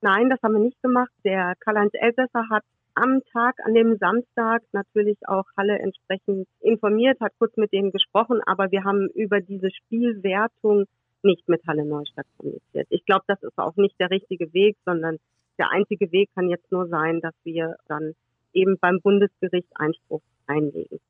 [0.00, 1.10] Nein, das haben wir nicht gemacht.
[1.22, 2.62] Der Karl-Heinz Elsässer hat
[2.94, 8.40] am Tag, an dem Samstag natürlich auch Halle entsprechend informiert, hat kurz mit denen gesprochen,
[8.46, 10.86] aber wir haben über diese Spielwertung
[11.22, 12.86] nicht mit Halle Neustadt kommuniziert.
[12.88, 15.18] Ich glaube, das ist auch nicht der richtige Weg, sondern
[15.58, 18.14] der einzige Weg kann jetzt nur sein, dass wir dann
[18.54, 21.00] eben beim Bundesgericht Einspruch einlegen.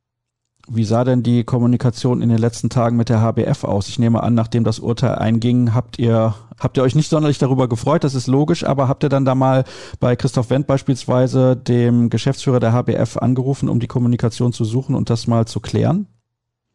[0.68, 3.88] Wie sah denn die Kommunikation in den letzten Tagen mit der HBF aus?
[3.88, 7.68] Ich nehme an, nachdem das Urteil einging, habt ihr, habt ihr euch nicht sonderlich darüber
[7.68, 9.64] gefreut, das ist logisch, aber habt ihr dann da mal
[9.98, 15.10] bei Christoph Wendt beispielsweise, dem Geschäftsführer der HBF, angerufen, um die Kommunikation zu suchen und
[15.10, 16.06] das mal zu klären?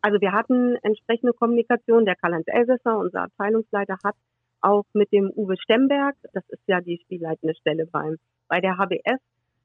[0.01, 2.05] Also wir hatten entsprechende Kommunikation.
[2.05, 4.15] Der Karl-Heinz Elsässer, unser Abteilungsleiter, hat
[4.61, 8.17] auch mit dem Uwe Stemberg, das ist ja die spielleitende Stelle beim,
[8.47, 9.19] bei der HBF,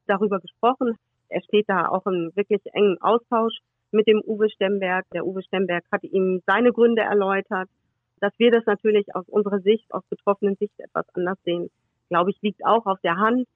[0.07, 0.95] darüber gesprochen.
[1.29, 3.59] Er steht da auch im wirklich engen Austausch
[3.91, 5.05] mit dem Uwe Stemberg.
[5.13, 7.69] Der Uwe Stemberg hat ihm seine Gründe erläutert.
[8.19, 11.69] Dass wir das natürlich aus unserer Sicht, aus betroffenen Sicht etwas anders sehen,
[12.09, 13.47] glaube ich, liegt auch auf der Hand.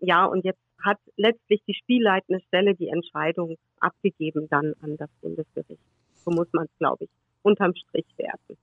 [0.00, 5.82] Ja, und jetzt hat letztlich die spielleitende Stelle die Entscheidung abgegeben dann an das Bundesgericht.
[6.24, 7.10] So muss man es, glaube ich,
[7.42, 8.56] unterm Strich werten.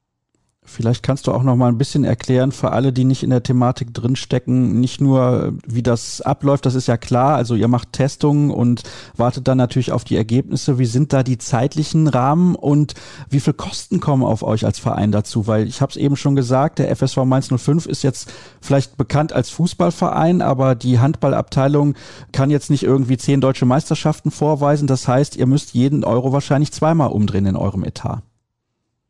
[0.63, 3.41] Vielleicht kannst du auch noch mal ein bisschen erklären für alle, die nicht in der
[3.41, 8.51] Thematik drinstecken, nicht nur wie das abläuft, das ist ja klar, also ihr macht Testungen
[8.51, 8.83] und
[9.17, 10.77] wartet dann natürlich auf die Ergebnisse.
[10.77, 12.93] Wie sind da die zeitlichen Rahmen und
[13.27, 15.47] wie viel Kosten kommen auf euch als Verein dazu?
[15.47, 18.31] Weil ich habe es eben schon gesagt, der FSV Mainz 05 ist jetzt
[18.61, 21.95] vielleicht bekannt als Fußballverein, aber die Handballabteilung
[22.31, 24.87] kann jetzt nicht irgendwie zehn deutsche Meisterschaften vorweisen.
[24.87, 28.21] Das heißt, ihr müsst jeden Euro wahrscheinlich zweimal umdrehen in eurem Etat.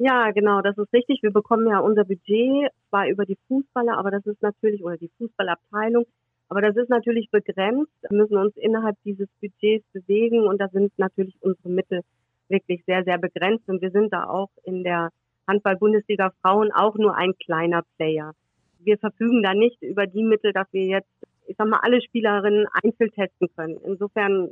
[0.04, 1.22] Ja, genau, das ist richtig.
[1.22, 5.12] Wir bekommen ja unser Budget zwar über die Fußballer, aber das ist natürlich, oder die
[5.20, 6.08] Fußballabteilung,
[6.50, 7.92] aber das ist natürlich begrenzt.
[8.10, 12.02] Wir müssen uns innerhalb dieses Budgets bewegen und da sind natürlich unsere Mittel
[12.50, 15.10] wirklich sehr, sehr begrenzt und wir sind da auch in der
[15.48, 18.32] Handball-Bundesliga Frauen auch nur ein kleiner Player.
[18.80, 21.12] Wir verfügen da nicht über die Mittel, dass wir jetzt,
[21.46, 23.78] ich sag mal, alle Spielerinnen einzeln testen können.
[23.86, 24.50] Insofern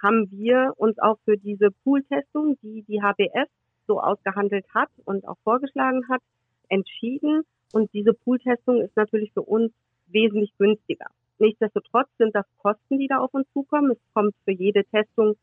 [0.00, 3.48] haben wir uns auch für diese Pool-Testung, die die HBF
[3.86, 6.20] so ausgehandelt hat und auch vorgeschlagen hat,
[6.68, 7.42] entschieden.
[7.72, 9.72] Und diese Pooltestung ist natürlich für uns
[10.06, 11.06] wesentlich günstiger.
[11.38, 13.92] Nichtsdestotrotz sind das Kosten, die da auf uns zukommen.
[13.92, 15.36] Es kommt für jede Testung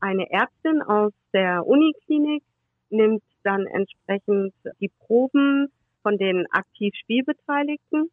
[0.00, 2.42] eine Ärztin aus der Uniklinik,
[2.90, 5.68] nimmt dann entsprechend die Proben
[6.02, 8.10] von den aktiv Spielbeteiligten.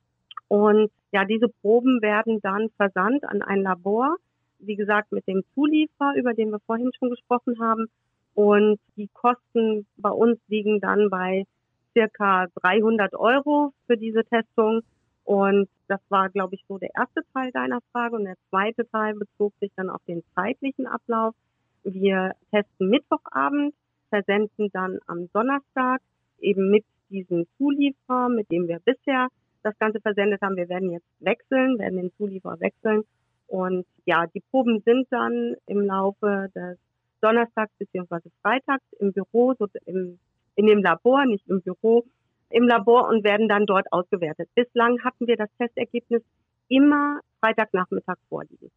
[0.48, 4.16] Und ja, diese Proben werden dann versandt an ein Labor,
[4.60, 7.88] wie gesagt, mit dem Zulieferer, über den wir vorhin schon gesprochen haben.
[8.36, 11.46] Und die Kosten bei uns liegen dann bei
[11.94, 14.82] circa 300 Euro für diese Testung.
[15.24, 18.16] Und das war, glaube ich, so der erste Teil deiner Frage.
[18.16, 21.36] Und der zweite Teil bezog sich dann auf den zeitlichen Ablauf.
[21.84, 23.74] Wir testen Mittwochabend,
[24.10, 26.02] versenden dann am Donnerstag
[26.40, 29.28] eben mit diesem Zulieferer, mit dem wir bisher
[29.62, 30.58] das Ganze versendet haben.
[30.58, 33.04] Wir werden jetzt wechseln, werden den Zulieferer wechseln.
[33.48, 36.78] Und ja, die Proben sind dann im Laufe des
[37.24, 38.30] donnerstags bzw.
[38.42, 40.20] freitags im Büro, so im,
[40.56, 42.04] in dem Labor, nicht im Büro,
[42.50, 44.50] im Labor und werden dann dort ausgewertet.
[44.56, 46.22] Bislang hatten wir das Testergebnis
[46.68, 48.70] immer Freitagnachmittag vorliegen.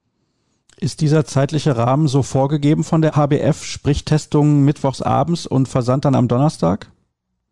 [0.78, 6.04] Ist dieser zeitliche Rahmen so vorgegeben von der HBF, sprich Testung mittwochs abends und Versand
[6.04, 6.90] dann am Donnerstag?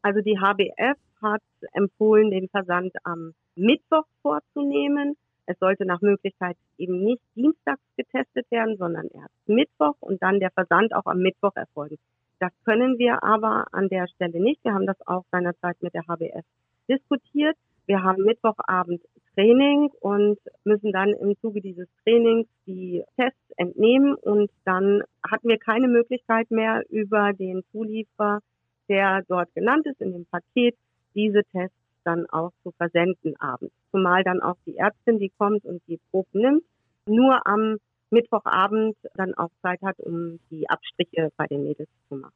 [0.03, 1.43] Also die HBF hat
[1.73, 5.17] empfohlen, den Versand am Mittwoch vorzunehmen.
[5.47, 10.51] Es sollte nach Möglichkeit eben nicht dienstags getestet werden, sondern erst Mittwoch und dann der
[10.51, 11.99] Versand auch am Mittwoch erfolgen.
[12.41, 14.65] Das können wir aber an der Stelle nicht.
[14.65, 16.45] Wir haben das auch seinerzeit mit der HBS
[16.89, 17.57] diskutiert.
[17.87, 19.03] Wir haben Mittwochabend
[19.35, 25.59] Training und müssen dann im Zuge dieses Trainings die Tests entnehmen und dann hatten wir
[25.59, 28.41] keine Möglichkeit mehr über den Zulieferer,
[28.89, 30.77] der dort genannt ist in dem Paket,
[31.15, 33.75] diese Tests dann auch zu versenden abends.
[33.95, 36.63] Zumal dann auch die Ärztin, die kommt und die Proben nimmt,
[37.07, 37.77] nur am
[38.11, 42.35] Mittwochabend dann auch Zeit hat, um die Abstriche bei den Mädels zu machen.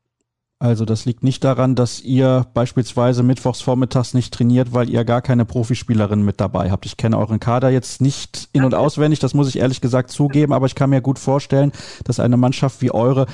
[0.60, 5.22] Also das liegt nicht daran, dass ihr beispielsweise mittwochs vormittags nicht trainiert, weil ihr gar
[5.22, 6.86] keine Profispielerin mit dabei habt.
[6.86, 10.52] Ich kenne euren Kader jetzt nicht in- und auswendig, das muss ich ehrlich gesagt zugeben,
[10.52, 11.72] aber ich kann mir gut vorstellen,
[12.04, 13.26] dass eine Mannschaft wie eure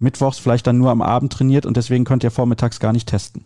[0.00, 3.44] mittwochs vielleicht dann nur am Abend trainiert und deswegen könnt ihr vormittags gar nicht testen.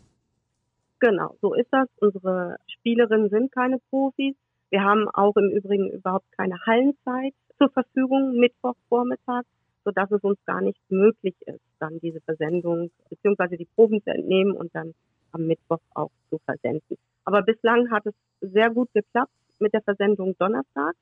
[1.00, 1.88] Genau, so ist das.
[2.00, 4.34] Unsere Spielerinnen sind keine Profis.
[4.70, 9.42] Wir haben auch im Übrigen überhaupt keine Hallenzeit zur Verfügung, Mittwochvormittag,
[9.84, 14.52] sodass es uns gar nicht möglich ist, dann diese Versendung beziehungsweise die Proben zu entnehmen
[14.52, 14.94] und dann
[15.32, 16.96] am Mittwoch auch zu versenden.
[17.24, 20.94] Aber bislang hat es sehr gut geklappt mit der Versendung Donnerstag.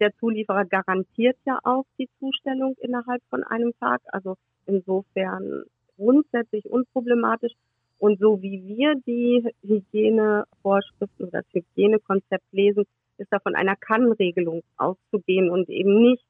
[0.00, 4.00] Der Zulieferer garantiert ja auch die Zustellung innerhalb von einem Tag.
[4.06, 4.36] Also
[4.66, 5.64] insofern
[5.96, 7.52] grundsätzlich unproblematisch.
[8.00, 12.84] Und so wie wir die Hygienevorschriften oder das Hygienekonzept lesen,
[13.18, 16.24] ist da von einer Kann-Regelung auszugehen und eben nicht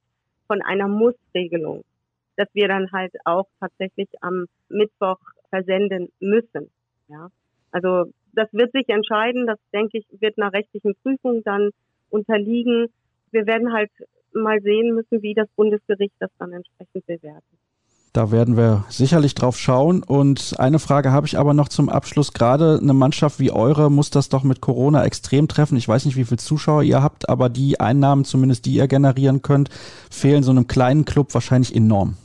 [0.48, 1.84] von einer Muss-Regelung,
[2.36, 5.18] dass wir dann halt auch tatsächlich am Mittwoch
[5.50, 6.70] versenden müssen.
[7.06, 7.30] Ja,
[7.70, 9.46] also das wird sich entscheiden.
[9.46, 11.70] Das denke ich wird einer rechtlichen Prüfung dann
[12.10, 12.88] unterliegen.
[13.30, 13.92] Wir werden halt
[14.32, 17.44] mal sehen müssen, wie das Bundesgericht das dann entsprechend bewertet.
[18.12, 20.02] Da werden wir sicherlich drauf schauen.
[20.02, 22.32] Und eine Frage habe ich aber noch zum Abschluss.
[22.32, 25.76] Gerade eine Mannschaft wie eure muss das doch mit Corona extrem treffen.
[25.76, 29.42] Ich weiß nicht, wie viele Zuschauer ihr habt, aber die Einnahmen, zumindest die ihr generieren
[29.42, 29.68] könnt,
[30.10, 32.16] fehlen so einem kleinen Club wahrscheinlich enorm.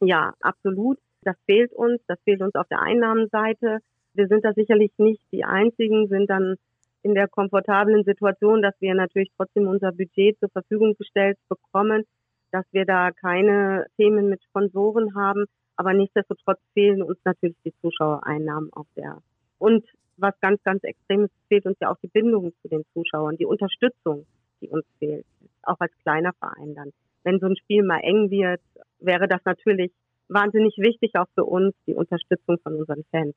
[0.00, 0.98] Ja, absolut.
[1.22, 2.02] Das fehlt uns.
[2.06, 3.78] Das fehlt uns auf der Einnahmenseite.
[4.12, 6.56] Wir sind da sicherlich nicht die Einzigen, sind dann
[7.02, 12.04] in der komfortablen Situation, dass wir natürlich trotzdem unser Budget zur Verfügung gestellt bekommen
[12.52, 15.46] dass wir da keine Themen mit Sponsoren haben.
[15.76, 19.18] Aber nichtsdestotrotz fehlen uns natürlich die Zuschauereinnahmen auf der.
[19.58, 19.84] Und
[20.16, 23.46] was ganz, ganz extrem ist, fehlt uns ja auch die Bindung zu den Zuschauern, die
[23.46, 24.26] Unterstützung,
[24.60, 25.26] die uns fehlt.
[25.62, 26.92] Auch als kleiner Verein dann.
[27.24, 28.60] Wenn so ein Spiel mal eng wird,
[28.98, 29.90] wäre das natürlich
[30.28, 33.34] wahnsinnig wichtig auch für uns, die Unterstützung von unseren Fans.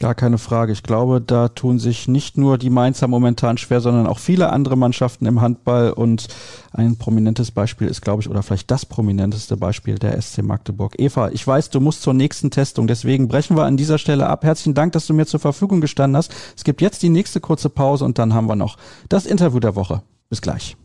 [0.00, 0.70] Gar keine Frage.
[0.70, 4.76] Ich glaube, da tun sich nicht nur die Mainzer momentan schwer, sondern auch viele andere
[4.76, 5.90] Mannschaften im Handball.
[5.90, 6.28] Und
[6.70, 10.94] ein prominentes Beispiel ist, glaube ich, oder vielleicht das prominenteste Beispiel der SC Magdeburg.
[10.98, 12.86] Eva, ich weiß, du musst zur nächsten Testung.
[12.86, 14.44] Deswegen brechen wir an dieser Stelle ab.
[14.44, 16.32] Herzlichen Dank, dass du mir zur Verfügung gestanden hast.
[16.56, 18.76] Es gibt jetzt die nächste kurze Pause und dann haben wir noch
[19.08, 20.02] das Interview der Woche.
[20.28, 20.76] Bis gleich.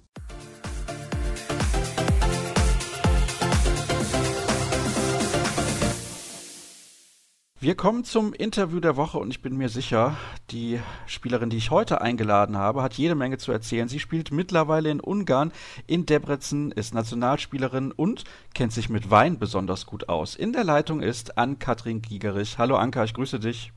[7.64, 10.18] Wir kommen zum Interview der Woche und ich bin mir sicher,
[10.52, 13.88] die Spielerin, die ich heute eingeladen habe, hat jede Menge zu erzählen.
[13.88, 15.54] Sie spielt mittlerweile in Ungarn,
[15.88, 20.36] in Debrecen, ist Nationalspielerin und kennt sich mit Wein besonders gut aus.
[20.36, 22.58] In der Leitung ist Ann-Kathrin Giegerich.
[22.58, 23.72] Hallo Anka, ich grüße dich.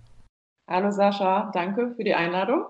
[0.68, 2.64] Hallo Sascha, danke für die Einladung.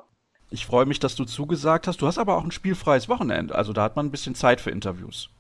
[0.51, 2.03] Ich freue mich, dass du zugesagt hast.
[2.03, 4.71] Du hast aber auch ein spielfreies Wochenende, also da hat man ein bisschen Zeit für
[4.71, 5.31] Interviews.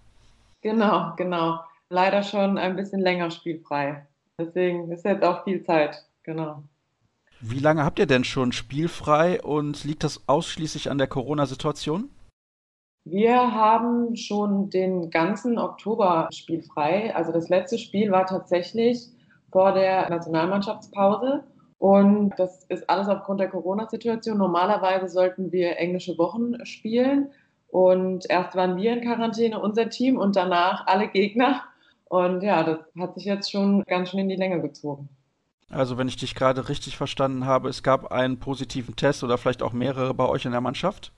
[0.63, 1.61] Genau, genau.
[1.91, 4.07] Leider schon ein bisschen länger spielfrei.
[4.39, 6.63] Deswegen ist jetzt auch viel Zeit, genau.
[7.41, 12.11] Wie lange habt ihr denn schon spielfrei und liegt das ausschließlich an der Corona-Situation?
[13.05, 17.15] Wir haben schon den ganzen Oktober spielfrei.
[17.15, 19.07] Also das letzte Spiel war tatsächlich
[19.53, 21.45] vor der Nationalmannschaftspause.
[21.79, 24.37] Und das ist alles aufgrund der Corona-Situation.
[24.37, 27.31] Normalerweise sollten wir englische Wochen spielen.
[27.69, 31.63] Und erst waren wir in Quarantäne, unser Team, und danach alle Gegner.
[32.09, 35.09] Und ja, das hat sich jetzt schon ganz schön in die Länge gezogen.
[35.71, 39.63] Also wenn ich dich gerade richtig verstanden habe, es gab einen positiven Test oder vielleicht
[39.63, 41.11] auch mehrere bei euch in der Mannschaft?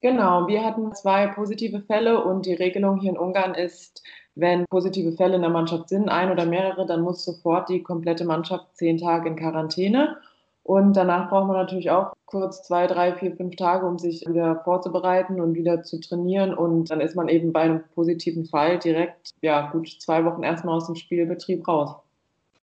[0.00, 4.02] Genau, wir hatten zwei positive Fälle und die Regelung hier in Ungarn ist,
[4.34, 8.24] wenn positive Fälle in der Mannschaft sind, ein oder mehrere, dann muss sofort die komplette
[8.24, 10.16] Mannschaft zehn Tage in Quarantäne.
[10.64, 14.62] Und danach braucht man natürlich auch kurz zwei, drei, vier, fünf Tage, um sich wieder
[14.64, 16.54] vorzubereiten und wieder zu trainieren.
[16.54, 20.76] Und dann ist man eben bei einem positiven Fall direkt, ja, gut zwei Wochen erstmal
[20.76, 21.96] aus dem Spielbetrieb raus.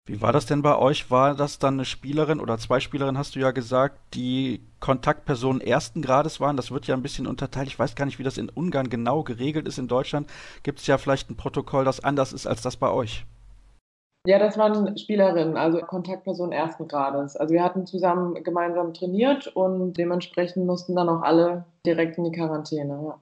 [0.06, 1.12] Wie war das denn bei euch?
[1.12, 6.02] War das dann eine Spielerin oder zwei Spielerinnen, hast du ja gesagt, die Kontaktpersonen ersten
[6.02, 6.58] Grades waren?
[6.58, 7.68] Das wird ja ein bisschen unterteilt.
[7.68, 9.78] Ich weiß gar nicht, wie das in Ungarn genau geregelt ist.
[9.78, 10.28] In Deutschland
[10.64, 13.26] gibt es ja vielleicht ein Protokoll, das anders ist als das bei euch.
[14.28, 17.36] Ja, das waren Spielerinnen, also Kontaktpersonen ersten Grades.
[17.36, 22.32] Also wir hatten zusammen gemeinsam trainiert und dementsprechend mussten dann auch alle direkt in die
[22.32, 23.02] Quarantäne.
[23.04, 23.20] Ja.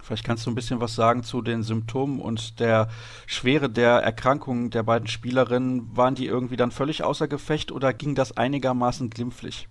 [0.00, 2.88] Vielleicht kannst du ein bisschen was sagen zu den Symptomen und der
[3.26, 5.96] Schwere der Erkrankungen der beiden Spielerinnen.
[5.96, 9.68] Waren die irgendwie dann völlig außer Gefecht oder ging das einigermaßen glimpflich?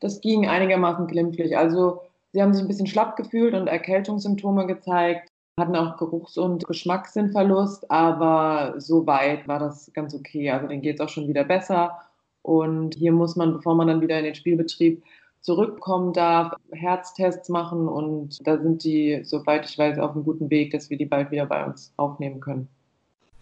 [0.00, 1.56] Das ging einigermaßen glimpflich.
[1.56, 2.02] Also
[2.32, 5.29] sie haben sich ein bisschen schlapp gefühlt und Erkältungssymptome gezeigt
[5.60, 10.50] hatten auch Geruchs- und Geschmackssinnverlust, aber soweit war das ganz okay.
[10.50, 12.00] Also denen geht es auch schon wieder besser.
[12.42, 15.02] Und hier muss man, bevor man dann wieder in den Spielbetrieb
[15.40, 20.72] zurückkommen darf, Herztests machen und da sind die, soweit ich weiß, auf einem guten Weg,
[20.72, 22.68] dass wir die bald wieder bei uns aufnehmen können.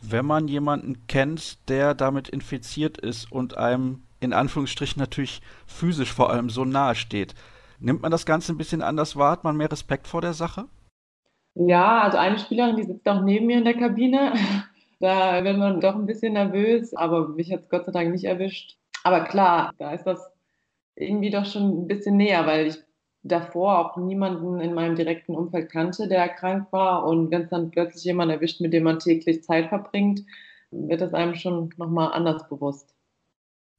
[0.01, 6.31] Wenn man jemanden kennt, der damit infiziert ist und einem in Anführungsstrichen natürlich physisch vor
[6.31, 7.35] allem so nahe steht,
[7.81, 9.33] nimmt man das Ganze ein bisschen anders wahr?
[9.33, 10.67] Hat man mehr Respekt vor der Sache?
[11.67, 14.33] Ja, also eine Spielerin, die sitzt auch neben mir in der Kabine.
[15.01, 18.25] Da wird man doch ein bisschen nervös, aber mich hat es Gott sei Dank nicht
[18.25, 18.77] erwischt.
[19.05, 20.29] Aber klar, da ist das
[20.97, 22.79] irgendwie doch schon ein bisschen näher, weil ich
[23.23, 27.07] davor auch niemanden in meinem direkten Umfeld kannte, der krank war.
[27.07, 30.23] Und wenn es dann plötzlich jemand erwischt, mit dem man täglich Zeit verbringt,
[30.73, 32.98] wird es einem schon nochmal anders bewusst.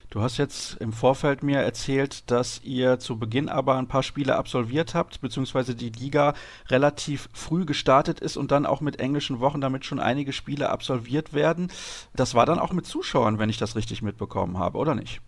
[0.10, 4.38] Du hast jetzt im Vorfeld mir erzählt, dass ihr zu Beginn aber ein paar Spiele
[4.38, 6.34] absolviert habt, beziehungsweise die Liga
[6.68, 11.34] relativ früh gestartet ist und dann auch mit englischen Wochen, damit schon einige Spiele absolviert
[11.34, 11.72] werden.
[12.16, 15.22] Das war dann auch mit Zuschauern, wenn ich das richtig mitbekommen habe, oder nicht?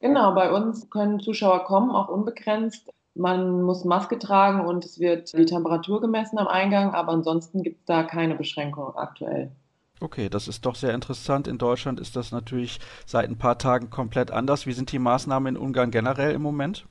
[0.00, 2.88] Genau, bei uns können Zuschauer kommen, auch unbegrenzt.
[3.14, 7.80] Man muss Maske tragen und es wird die Temperatur gemessen am Eingang, aber ansonsten gibt
[7.80, 9.52] es da keine Beschränkung aktuell.
[10.00, 11.46] Okay, das ist doch sehr interessant.
[11.46, 14.66] In Deutschland ist das natürlich seit ein paar Tagen komplett anders.
[14.66, 16.86] Wie sind die Maßnahmen in Ungarn generell im Moment?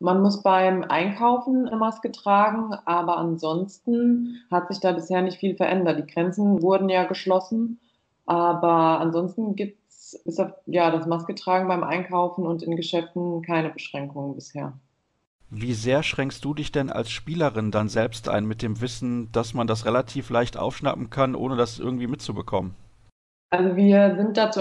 [0.00, 5.56] Man muss beim Einkaufen eine Maske tragen, aber ansonsten hat sich da bisher nicht viel
[5.56, 5.98] verändert.
[5.98, 7.80] Die Grenzen wurden ja geschlossen
[8.26, 10.24] Aber ansonsten gibt es
[10.66, 14.74] ja, das Maske tragen beim Einkaufen und in Geschäften keine Beschränkungen bisher.
[15.50, 19.54] Wie sehr schränkst du dich denn als Spielerin dann selbst ein mit dem Wissen, dass
[19.54, 22.74] man das relativ leicht aufschnappen kann, ohne das irgendwie mitzubekommen?
[23.50, 24.60] Also wir sind dazu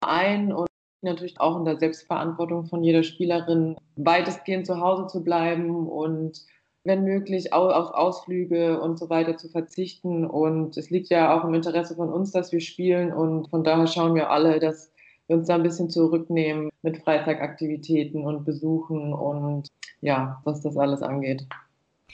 [0.00, 0.68] ein und
[1.02, 6.40] natürlich auch in der Selbstverantwortung von jeder Spielerin, weitestgehend zu Hause zu bleiben und
[6.84, 10.24] wenn möglich auf Ausflüge und so weiter zu verzichten.
[10.24, 13.88] Und es liegt ja auch im Interesse von uns, dass wir spielen und von daher
[13.88, 14.92] schauen wir alle, dass
[15.26, 19.68] wir uns da ein bisschen zurücknehmen mit Freizeitaktivitäten und Besuchen und
[20.00, 21.46] ja, was das alles angeht.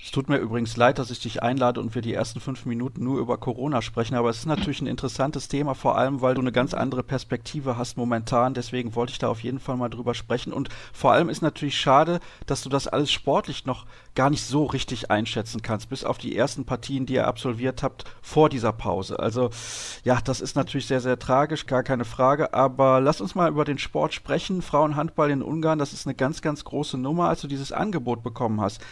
[0.03, 3.05] Es tut mir übrigens leid, dass ich dich einlade und wir die ersten fünf Minuten
[3.05, 6.41] nur über Corona sprechen, aber es ist natürlich ein interessantes Thema, vor allem weil du
[6.41, 8.55] eine ganz andere Perspektive hast momentan.
[8.55, 10.53] Deswegen wollte ich da auf jeden Fall mal drüber sprechen.
[10.53, 14.65] Und vor allem ist natürlich schade, dass du das alles sportlich noch gar nicht so
[14.67, 19.21] richtig einschätzen kannst, bis auf die ersten Partien, die ihr absolviert habt vor dieser Pause.
[19.21, 19.51] Also
[20.03, 22.53] ja, das ist natürlich sehr, sehr tragisch, gar keine Frage.
[22.53, 24.61] Aber lass uns mal über den Sport sprechen.
[24.61, 28.61] Frauenhandball in Ungarn, das ist eine ganz, ganz große Nummer, als du dieses Angebot bekommen
[28.61, 28.83] hast.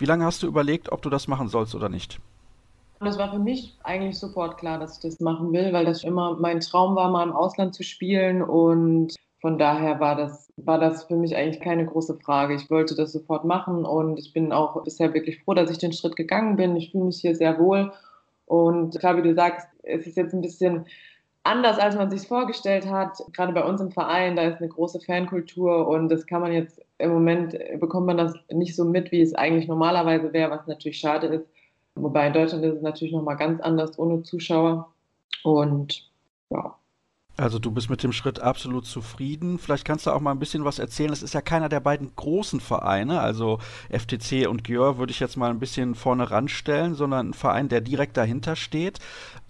[0.00, 2.20] Wie lange hast du überlegt, ob du das machen sollst oder nicht?
[3.00, 6.38] Das war für mich eigentlich sofort klar, dass ich das machen will, weil das immer
[6.40, 8.40] mein Traum war, mal im Ausland zu spielen.
[8.40, 12.54] Und von daher war das, war das für mich eigentlich keine große Frage.
[12.54, 15.92] Ich wollte das sofort machen und ich bin auch bisher wirklich froh, dass ich den
[15.92, 16.76] Schritt gegangen bin.
[16.76, 17.92] Ich fühle mich hier sehr wohl.
[18.46, 20.86] Und klar, wie du sagst, es ist jetzt ein bisschen
[21.50, 23.22] anders, als man sich vorgestellt hat.
[23.32, 26.80] Gerade bei uns im Verein, da ist eine große Fankultur und das kann man jetzt
[26.98, 30.98] im Moment bekommt man das nicht so mit, wie es eigentlich normalerweise wäre, was natürlich
[30.98, 31.46] schade ist.
[31.94, 34.92] Wobei in Deutschland ist es natürlich nochmal ganz anders ohne Zuschauer.
[35.42, 36.08] Und
[36.50, 36.76] ja.
[37.40, 39.58] Also du bist mit dem Schritt absolut zufrieden.
[39.58, 41.10] Vielleicht kannst du auch mal ein bisschen was erzählen.
[41.10, 45.38] Es ist ja keiner der beiden großen Vereine, also FTC und Gjör würde ich jetzt
[45.38, 48.98] mal ein bisschen vorne ranstellen, sondern ein Verein, der direkt dahinter steht.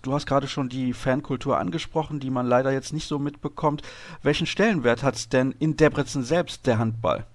[0.03, 3.83] Du hast gerade schon die Fankultur angesprochen, die man leider jetzt nicht so mitbekommt.
[4.23, 7.27] Welchen Stellenwert hat es denn in Debrecen selbst der Handball?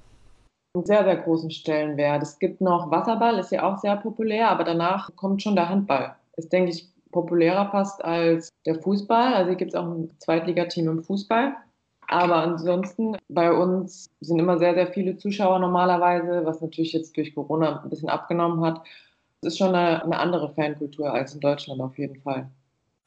[0.73, 2.21] einen sehr, sehr großen Stellenwert.
[2.21, 6.15] Es gibt noch Wasserball, ist ja auch sehr populär, aber danach kommt schon der Handball.
[6.35, 9.33] Ist, denke ich, populärer fast als der Fußball.
[9.33, 11.55] Also hier gibt es auch ein Zweitligateam im Fußball.
[12.07, 17.33] Aber ansonsten bei uns sind immer sehr, sehr viele Zuschauer normalerweise, was natürlich jetzt durch
[17.33, 18.81] Corona ein bisschen abgenommen hat.
[19.41, 22.49] Es ist schon eine, eine andere Fankultur als in Deutschland auf jeden Fall.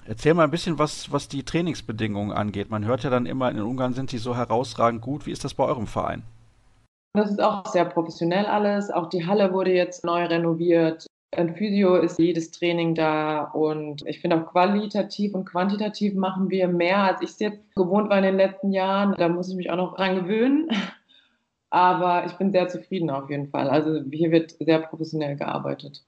[0.07, 2.71] Erzähl mal ein bisschen was, was die Trainingsbedingungen angeht.
[2.71, 5.27] Man hört ja dann immer, in Ungarn sind die so herausragend gut.
[5.27, 6.23] Wie ist das bei eurem Verein?
[7.13, 8.91] Das ist auch sehr professionell alles.
[8.91, 11.07] Auch die Halle wurde jetzt neu renoviert.
[11.37, 16.69] Ein Physio ist jedes Training da und ich finde auch qualitativ und quantitativ machen wir
[16.69, 19.15] mehr, als ich es jetzt gewohnt war in den letzten Jahren.
[19.19, 20.71] Da muss ich mich auch noch dran gewöhnen.
[21.71, 23.69] Aber ich bin sehr zufrieden auf jeden Fall.
[23.69, 26.03] Also hier wird sehr professionell gearbeitet.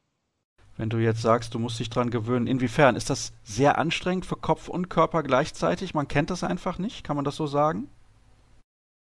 [0.79, 2.97] Wenn du jetzt sagst, du musst dich dran gewöhnen, inwiefern?
[2.97, 5.93] Ist das sehr anstrengend für Kopf und Körper gleichzeitig?
[5.93, 7.91] Man kennt das einfach nicht, kann man das so sagen?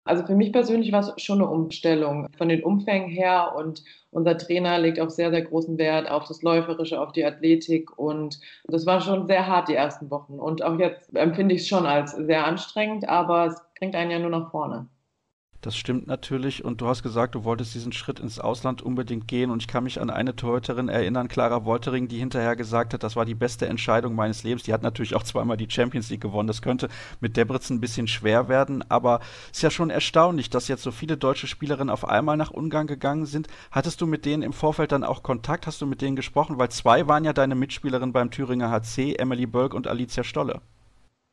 [0.06, 4.38] Also für mich persönlich war es schon eine Umstellung von den Umfängen her und unser
[4.38, 8.86] Trainer legt auch sehr, sehr großen Wert auf das Läuferische, auf die Athletik und das
[8.86, 10.40] war schon sehr hart die ersten Wochen.
[10.40, 14.20] Und auch jetzt empfinde ich es schon als sehr anstrengend, aber es bringt einen ja
[14.20, 14.88] nur nach vorne.
[15.66, 16.64] Das stimmt natürlich.
[16.64, 19.50] Und du hast gesagt, du wolltest diesen Schritt ins Ausland unbedingt gehen.
[19.50, 23.16] Und ich kann mich an eine Torhüterin erinnern, Clara Woltering, die hinterher gesagt hat, das
[23.16, 24.62] war die beste Entscheidung meines Lebens.
[24.62, 26.46] Die hat natürlich auch zweimal die Champions League gewonnen.
[26.46, 26.88] Das könnte
[27.20, 28.84] mit Debrecen ein bisschen schwer werden.
[28.92, 32.52] Aber es ist ja schon erstaunlich, dass jetzt so viele deutsche Spielerinnen auf einmal nach
[32.52, 33.48] Ungarn gegangen sind.
[33.72, 35.66] Hattest du mit denen im Vorfeld dann auch Kontakt?
[35.66, 36.60] Hast du mit denen gesprochen?
[36.60, 40.62] Weil zwei waren ja deine Mitspielerinnen beim Thüringer HC, Emily Bölk und Alicia Stolle.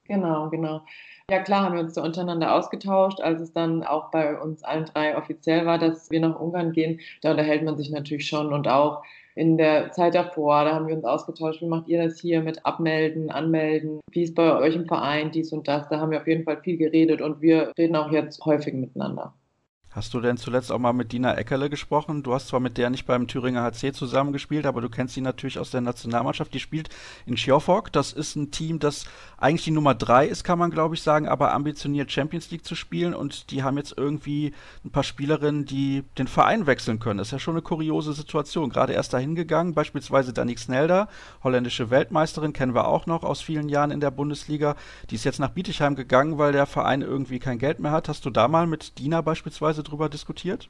[0.04, 0.86] Genau, genau.
[1.30, 4.86] Ja, klar haben wir uns da untereinander ausgetauscht, als es dann auch bei uns allen
[4.86, 7.00] drei offiziell war, dass wir nach Ungarn gehen.
[7.22, 9.02] Da unterhält man sich natürlich schon und auch
[9.34, 12.66] in der Zeit davor, da haben wir uns ausgetauscht, wie macht ihr das hier mit
[12.66, 15.88] Abmelden, Anmelden, wie ist bei euch im Verein, dies und das.
[15.88, 19.32] Da haben wir auf jeden Fall viel geredet und wir reden auch jetzt häufig miteinander.
[19.94, 22.22] Hast du denn zuletzt auch mal mit Dina Eckerle gesprochen?
[22.22, 25.58] Du hast zwar mit der nicht beim Thüringer HC zusammengespielt, aber du kennst sie natürlich
[25.58, 26.54] aus der Nationalmannschaft.
[26.54, 26.88] Die spielt
[27.26, 27.92] in Schiofok.
[27.92, 29.04] Das ist ein Team, das
[29.36, 32.74] eigentlich die Nummer drei ist, kann man glaube ich sagen, aber ambitioniert Champions League zu
[32.74, 33.12] spielen.
[33.12, 37.18] Und die haben jetzt irgendwie ein paar Spielerinnen, die den Verein wechseln können.
[37.18, 38.70] Das ist ja schon eine kuriose Situation.
[38.70, 41.08] Gerade erst dahin gegangen, beispielsweise Danik Snelda,
[41.44, 44.74] holländische Weltmeisterin, kennen wir auch noch aus vielen Jahren in der Bundesliga.
[45.10, 48.08] Die ist jetzt nach Bietigheim gegangen, weil der Verein irgendwie kein Geld mehr hat.
[48.08, 50.68] Hast du da mal mit Dina beispielsweise drüber diskutiert?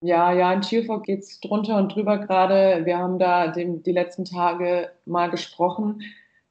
[0.00, 2.84] Ja, ja, in Schielfort geht es drunter und drüber gerade.
[2.84, 6.02] Wir haben da dem, die letzten Tage mal gesprochen.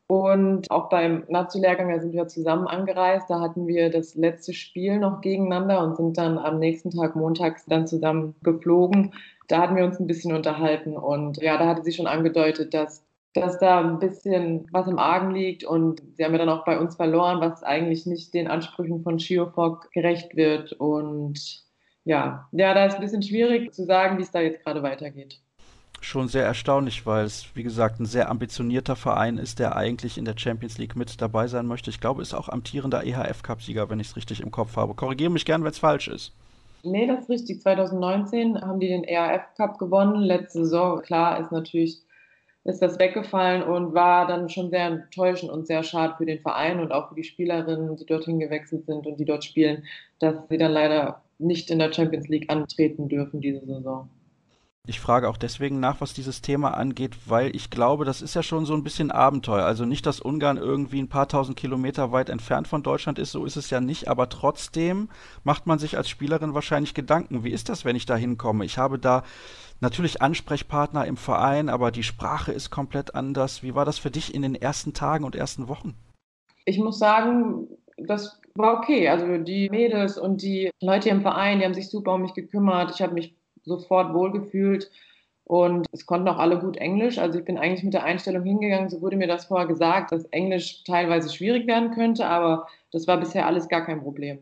[0.07, 3.29] Und auch beim Nazi-Lehrgang, da sind wir zusammen angereist.
[3.29, 7.65] Da hatten wir das letzte Spiel noch gegeneinander und sind dann am nächsten Tag montags
[7.65, 9.13] dann zusammen geflogen.
[9.47, 13.07] Da hatten wir uns ein bisschen unterhalten und ja, da hatte sie schon angedeutet, dass
[13.33, 16.79] dass da ein bisschen was im Argen liegt und sie haben ja dann auch bei
[16.79, 21.66] uns verloren, was eigentlich nicht den Ansprüchen von Schiofok gerecht wird und
[22.07, 25.39] ja, ja, da ist ein bisschen schwierig zu sagen, wie es da jetzt gerade weitergeht
[25.99, 30.25] schon sehr erstaunlich, weil es, wie gesagt, ein sehr ambitionierter Verein ist, der eigentlich in
[30.25, 31.89] der Champions League mit dabei sein möchte.
[31.89, 34.93] Ich glaube, ist auch amtierender EHF-Cup-Sieger, wenn ich es richtig im Kopf habe.
[34.93, 36.33] Korrigiere mich gern, wenn es falsch ist.
[36.83, 37.61] Nee, das ist richtig.
[37.61, 40.21] 2019 haben die den EHF-Cup gewonnen.
[40.21, 42.01] Letzte Saison, klar, ist natürlich
[42.63, 46.81] ist das weggefallen und war dann schon sehr enttäuschend und sehr schade für den Verein
[46.81, 49.85] und auch für die Spielerinnen, die dorthin gewechselt sind und die dort spielen,
[50.19, 54.09] dass sie dann leider nicht in der Champions League antreten dürfen diese Saison.
[54.89, 58.41] Ich frage auch deswegen nach, was dieses Thema angeht, weil ich glaube, das ist ja
[58.41, 59.65] schon so ein bisschen Abenteuer.
[59.65, 63.43] Also nicht, dass Ungarn irgendwie ein paar tausend Kilometer weit entfernt von Deutschland ist, so
[63.43, 65.09] ist es ja nicht, aber trotzdem
[65.43, 68.63] macht man sich als Spielerin wahrscheinlich Gedanken, wie ist das, wenn ich da hinkomme?
[68.63, 69.23] Ich habe da
[69.81, 73.63] natürlich Ansprechpartner im Verein, aber die Sprache ist komplett anders.
[73.63, 75.95] Wie war das für dich in den ersten Tagen und ersten Wochen?
[76.63, 77.67] Ich muss sagen,
[77.97, 79.09] das war okay.
[79.09, 82.91] Also die Mädels und die Leute im Verein, die haben sich super um mich gekümmert.
[82.93, 84.89] Ich habe mich sofort wohlgefühlt.
[85.47, 87.19] Und es konnten auch alle gut Englisch.
[87.19, 90.25] Also ich bin eigentlich mit der Einstellung hingegangen, so wurde mir das vorher gesagt, dass
[90.25, 94.39] Englisch teilweise schwierig werden könnte, aber das war bisher alles gar kein Problem.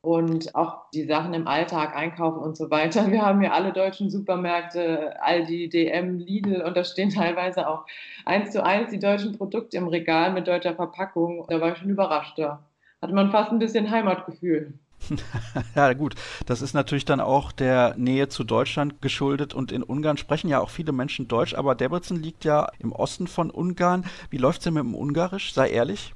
[0.00, 3.08] Und auch die Sachen im Alltag, einkaufen und so weiter.
[3.12, 7.84] Wir haben ja alle deutschen Supermärkte, Aldi, DM, Lidl und da stehen teilweise auch
[8.24, 11.44] eins zu eins die deutschen Produkte im Regal mit deutscher Verpackung.
[11.48, 12.36] Da war ich schon überrascht.
[12.36, 12.64] Da
[13.02, 14.74] hatte man fast ein bisschen Heimatgefühl.
[15.74, 16.14] ja, gut.
[16.46, 20.60] Das ist natürlich dann auch der Nähe zu Deutschland geschuldet und in Ungarn sprechen ja
[20.60, 24.04] auch viele Menschen Deutsch, aber Debrecen liegt ja im Osten von Ungarn.
[24.30, 25.52] Wie läuft es denn mit dem Ungarisch?
[25.52, 26.14] Sei ehrlich.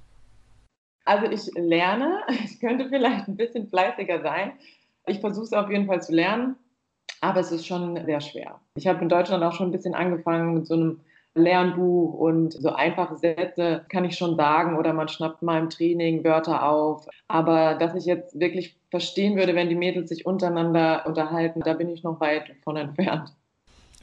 [1.04, 4.52] Also ich lerne, ich könnte vielleicht ein bisschen fleißiger sein.
[5.06, 6.56] Ich versuche es auf jeden Fall zu lernen,
[7.20, 8.60] aber es ist schon sehr schwer.
[8.76, 11.00] Ich habe in Deutschland auch schon ein bisschen angefangen mit so einem
[11.34, 16.24] Lernbuch und so einfache Sätze kann ich schon sagen oder man schnappt mal im Training
[16.24, 17.06] Wörter auf.
[17.28, 21.88] Aber dass ich jetzt wirklich verstehen würde, wenn die Mädels sich untereinander unterhalten, da bin
[21.88, 23.32] ich noch weit von entfernt.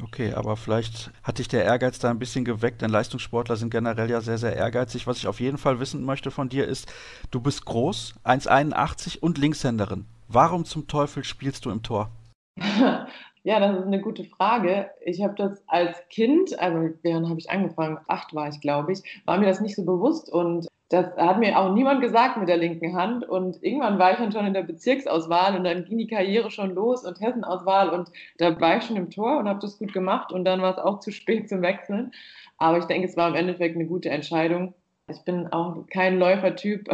[0.02, 4.10] Okay, aber vielleicht hat dich der Ehrgeiz da ein bisschen geweckt, denn Leistungssportler sind generell
[4.10, 5.08] ja sehr, sehr ehrgeizig.
[5.08, 6.92] Was ich auf jeden Fall wissen möchte von dir ist,
[7.32, 10.06] du bist groß, 1,81 und Linkshänderin.
[10.30, 12.12] Warum zum Teufel spielst du im Tor?
[13.44, 14.90] Ja, das ist eine gute Frage.
[15.02, 19.02] Ich habe das als Kind, also während habe ich angefangen, acht war ich, glaube ich,
[19.26, 22.58] war mir das nicht so bewusst und das hat mir auch niemand gesagt mit der
[22.58, 23.28] linken Hand.
[23.28, 26.74] Und irgendwann war ich dann schon in der Bezirksauswahl und dann ging die Karriere schon
[26.74, 30.34] los und Hessenauswahl und da war ich schon im Tor und habe das gut gemacht
[30.34, 32.12] und dann war es auch zu spät zum Wechseln.
[32.58, 34.74] Aber ich denke, es war im Endeffekt eine gute Entscheidung.
[35.08, 36.90] Ich bin auch kein Läufertyp,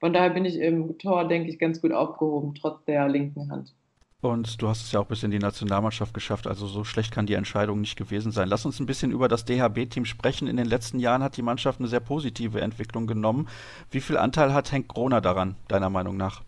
[0.00, 3.74] von daher bin ich im Tor, denke ich, ganz gut aufgehoben, trotz der linken Hand.
[4.22, 7.24] Und du hast es ja auch bis in die Nationalmannschaft geschafft, also so schlecht kann
[7.24, 8.48] die Entscheidung nicht gewesen sein.
[8.48, 10.46] Lass uns ein bisschen über das DHB-Team sprechen.
[10.46, 13.48] In den letzten Jahren hat die Mannschaft eine sehr positive Entwicklung genommen.
[13.90, 16.42] Wie viel Anteil hat Henk Groner daran, deiner Meinung nach?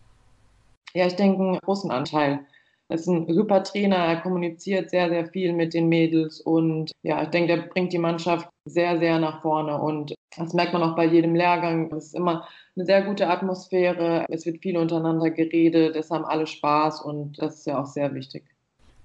[0.93, 2.41] Ja, ich denke, einen großen Anteil.
[2.93, 7.23] Er ist ein super Trainer, er kommuniziert sehr, sehr viel mit den Mädels und ja,
[7.23, 10.95] ich denke, der bringt die Mannschaft sehr, sehr nach vorne und das merkt man auch
[10.95, 11.91] bei jedem Lehrgang.
[11.91, 16.47] Es ist immer eine sehr gute Atmosphäre, es wird viel untereinander geredet, es haben alle
[16.47, 18.45] Spaß und das ist ja auch sehr wichtig.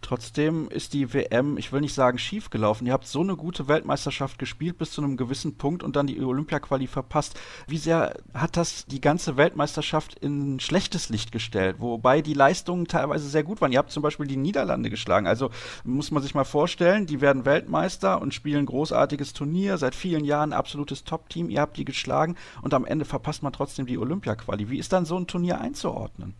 [0.08, 2.88] Trotzdem ist die WM, ich will nicht sagen schief gelaufen.
[2.88, 6.22] Ihr habt so eine gute Weltmeisterschaft gespielt bis zu einem gewissen Punkt und dann die
[6.22, 7.38] Olympia-Quali verpasst.
[7.68, 11.76] Wie sehr hat das die ganze Weltmeisterschaft in schlechtes Licht gestellt?
[11.80, 13.74] Wobei die Leistungen teilweise sehr gut waren.
[13.74, 15.28] Ihr habt zum Beispiel die Niederlande geschlagen.
[15.28, 15.50] Also
[15.84, 19.78] muss man sich mal vorstellen, die werden Weltmeister und spielen großartiges Turnier.
[19.78, 21.50] Seit vielen Jahren absolutes Top-Team.
[21.50, 24.70] Ihr habt die geschlagen und am Ende verpasst man trotzdem die Olympia-Quali.
[24.70, 26.34] Wie ist dann so ein Turnier einzuordnen?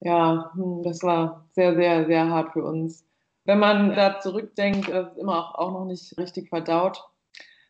[0.00, 3.04] Ja, hm, das war sehr, sehr, sehr hart für uns.
[3.44, 7.02] Wenn man da zurückdenkt, ist immer auch noch nicht richtig verdaut.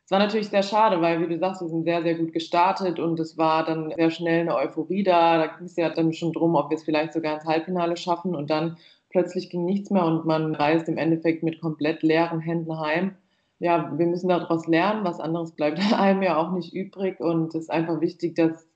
[0.04, 2.98] Es war natürlich sehr schade, weil, wie du sagst, wir sind sehr, sehr gut gestartet
[2.98, 5.38] und es war dann sehr schnell eine Euphorie da.
[5.38, 8.34] Da ging es ja dann schon drum, ob wir es vielleicht sogar ins Halbfinale schaffen
[8.34, 8.76] und dann
[9.10, 13.16] plötzlich ging nichts mehr und man reist im Endeffekt mit komplett leeren Händen heim.
[13.60, 17.62] Ja, wir müssen daraus lernen, was anderes bleibt einem ja auch nicht übrig und es
[17.64, 18.66] ist einfach wichtig, dass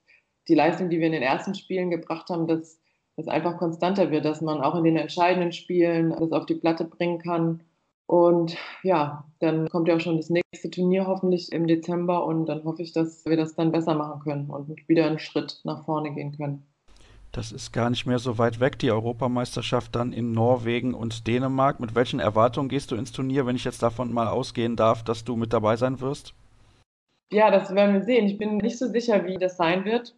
[0.49, 2.79] die Leistung, die wir in den ersten Spielen gebracht haben, dass
[3.17, 6.85] es einfach konstanter wird, dass man auch in den entscheidenden Spielen das auf die Platte
[6.85, 7.61] bringen kann.
[8.07, 12.65] Und ja, dann kommt ja auch schon das nächste Turnier hoffentlich im Dezember und dann
[12.65, 16.12] hoffe ich, dass wir das dann besser machen können und wieder einen Schritt nach vorne
[16.12, 16.67] gehen können.
[17.33, 21.81] Das ist gar nicht mehr so weit weg, die Europameisterschaft dann in Norwegen und Dänemark.
[21.81, 25.25] Mit welchen Erwartungen gehst du ins Turnier, wenn ich jetzt davon mal ausgehen darf, dass
[25.25, 26.35] du mit dabei sein wirst?
[27.31, 28.27] Ja, das werden wir sehen.
[28.27, 30.14] Ich bin nicht so sicher, wie das sein wird.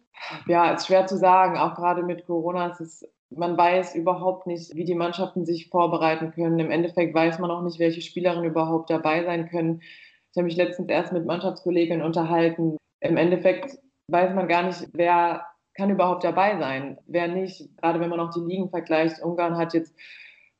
[0.47, 1.57] Ja, ist schwer zu sagen.
[1.57, 6.31] Auch gerade mit Corona ist es, man weiß überhaupt nicht, wie die Mannschaften sich vorbereiten
[6.31, 6.59] können.
[6.59, 9.81] Im Endeffekt weiß man auch nicht, welche Spielerinnen überhaupt dabei sein können.
[9.81, 12.77] Ich habe mich letztens erst mit Mannschaftskolleginnen unterhalten.
[12.99, 13.77] Im Endeffekt
[14.09, 17.69] weiß man gar nicht, wer kann überhaupt dabei sein, wer nicht.
[17.77, 19.21] Gerade wenn man auch die Ligen vergleicht.
[19.21, 19.93] Ungarn hat jetzt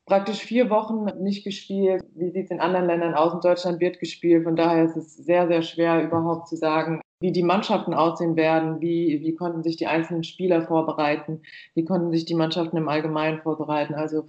[0.07, 2.03] praktisch vier Wochen nicht gespielt.
[2.15, 3.33] Wie sieht es in anderen Ländern aus?
[3.33, 4.45] In Deutschland wird gespielt.
[4.45, 8.79] Von daher ist es sehr, sehr schwer überhaupt zu sagen, wie die Mannschaften aussehen werden,
[8.79, 11.41] wie, wie konnten sich die einzelnen Spieler vorbereiten,
[11.75, 13.95] wie konnten sich die Mannschaften im Allgemeinen vorbereiten.
[13.95, 14.25] Also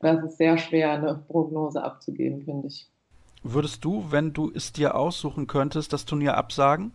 [0.00, 2.90] das ist sehr schwer, eine Prognose abzugeben, finde ich.
[3.44, 6.92] Würdest du, wenn du es dir aussuchen könntest, das Turnier absagen?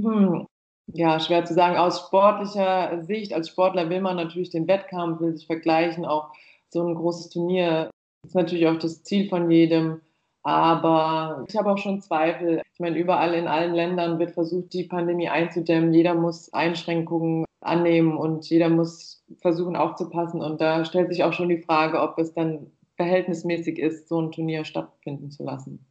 [0.00, 0.46] Hm.
[0.86, 1.76] Ja, schwer zu sagen.
[1.76, 6.04] Aus sportlicher Sicht, als Sportler will man natürlich den Wettkampf, will sich vergleichen.
[6.04, 6.32] Auch
[6.68, 7.90] so ein großes Turnier
[8.26, 10.00] ist natürlich auch das Ziel von jedem.
[10.42, 12.62] Aber ich habe auch schon Zweifel.
[12.74, 15.94] Ich meine, überall in allen Ländern wird versucht, die Pandemie einzudämmen.
[15.94, 20.42] Jeder muss Einschränkungen annehmen und jeder muss versuchen aufzupassen.
[20.42, 24.32] Und da stellt sich auch schon die Frage, ob es dann verhältnismäßig ist, so ein
[24.32, 25.86] Turnier stattfinden zu lassen.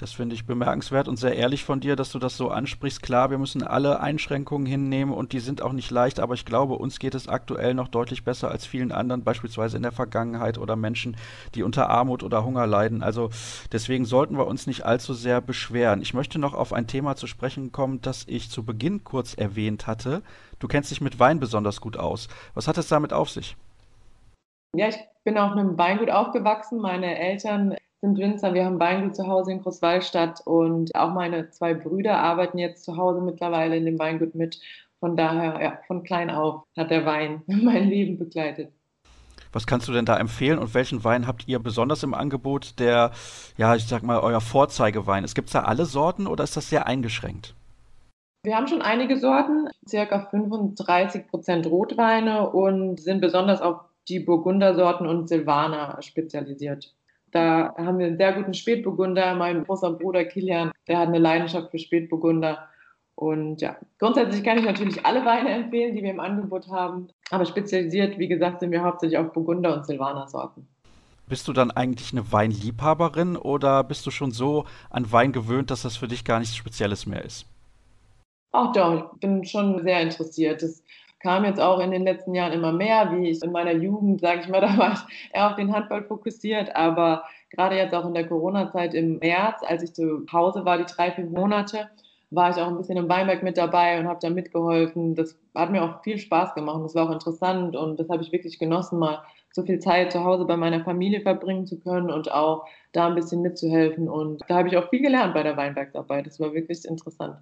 [0.00, 3.02] Das finde ich bemerkenswert und sehr ehrlich von dir, dass du das so ansprichst.
[3.02, 6.76] Klar, wir müssen alle Einschränkungen hinnehmen und die sind auch nicht leicht, aber ich glaube,
[6.76, 10.74] uns geht es aktuell noch deutlich besser als vielen anderen, beispielsweise in der Vergangenheit oder
[10.74, 11.18] Menschen,
[11.54, 13.02] die unter Armut oder Hunger leiden.
[13.02, 13.28] Also
[13.72, 16.00] deswegen sollten wir uns nicht allzu sehr beschweren.
[16.00, 19.86] Ich möchte noch auf ein Thema zu sprechen kommen, das ich zu Beginn kurz erwähnt
[19.86, 20.22] hatte.
[20.60, 22.28] Du kennst dich mit Wein besonders gut aus.
[22.54, 23.54] Was hat es damit auf sich?
[24.74, 26.80] Ja, ich bin auf einem Weingut aufgewachsen.
[26.80, 28.54] Meine Eltern sind Winzer.
[28.54, 32.96] Wir haben Weingut zu Hause in Großwallstadt und auch meine zwei Brüder arbeiten jetzt zu
[32.96, 34.58] Hause mittlerweile in dem Weingut mit.
[35.00, 38.72] Von daher, ja, von klein auf hat der Wein mein Leben begleitet.
[39.52, 43.10] Was kannst du denn da empfehlen und welchen Wein habt ihr besonders im Angebot, der,
[43.56, 45.34] ja, ich sag mal, euer Vorzeigewein ist?
[45.34, 47.54] Gibt es da alle Sorten oder ist das sehr eingeschränkt?
[48.44, 55.06] Wir haben schon einige Sorten, circa 35 Prozent Rotweine und sind besonders auf die Burgundersorten
[55.06, 56.94] und Silvaner spezialisiert.
[57.30, 59.34] Da haben wir einen sehr guten Spätburgunder.
[59.34, 62.68] Mein großer Bruder Kilian, der hat eine Leidenschaft für Spätburgunder.
[63.14, 67.08] Und ja, grundsätzlich kann ich natürlich alle Weine empfehlen, die wir im Angebot haben.
[67.30, 70.66] Aber spezialisiert, wie gesagt, sind wir hauptsächlich auf Burgunder- und Silvaner-Sorten.
[71.28, 75.82] Bist du dann eigentlich eine Weinliebhaberin oder bist du schon so an Wein gewöhnt, dass
[75.82, 77.46] das für dich gar nichts Spezielles mehr ist?
[78.52, 80.62] Ach doch, ich bin schon sehr interessiert.
[80.62, 80.82] Das
[81.20, 84.40] kam jetzt auch in den letzten Jahren immer mehr, wie ich in meiner Jugend, sage
[84.40, 88.14] ich mal, da war ich eher auf den Handball fokussiert, aber gerade jetzt auch in
[88.14, 91.90] der Corona-Zeit im März, als ich zu Hause war, die drei, vier Monate,
[92.30, 95.16] war ich auch ein bisschen im Weinberg mit dabei und habe da mitgeholfen.
[95.16, 96.80] Das hat mir auch viel Spaß gemacht.
[96.84, 100.22] Das war auch interessant und das habe ich wirklich genossen, mal so viel Zeit zu
[100.22, 104.08] Hause bei meiner Familie verbringen zu können und auch da ein bisschen mitzuhelfen.
[104.08, 106.26] Und da habe ich auch viel gelernt bei der Weinbergsarbeit.
[106.26, 107.36] Das war wirklich interessant.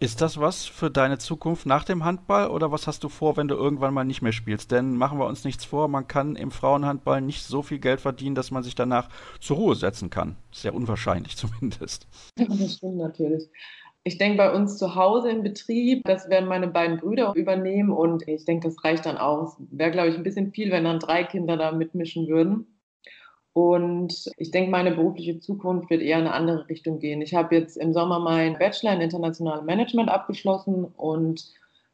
[0.00, 3.48] Ist das was für deine Zukunft nach dem Handball oder was hast du vor, wenn
[3.48, 4.70] du irgendwann mal nicht mehr spielst?
[4.70, 8.36] Denn machen wir uns nichts vor, man kann im Frauenhandball nicht so viel Geld verdienen,
[8.36, 9.08] dass man sich danach
[9.40, 10.36] zur Ruhe setzen kann.
[10.52, 12.06] Sehr unwahrscheinlich zumindest.
[12.36, 13.48] Das stimmt natürlich.
[14.04, 18.26] Ich denke, bei uns zu Hause im Betrieb, das werden meine beiden Brüder übernehmen und
[18.28, 19.56] ich denke, das reicht dann aus.
[19.70, 22.77] Wäre, glaube ich, ein bisschen viel, wenn dann drei Kinder da mitmischen würden.
[23.52, 27.22] Und ich denke, meine berufliche Zukunft wird eher in eine andere Richtung gehen.
[27.22, 31.44] Ich habe jetzt im Sommer meinen Bachelor in internationalem Management abgeschlossen und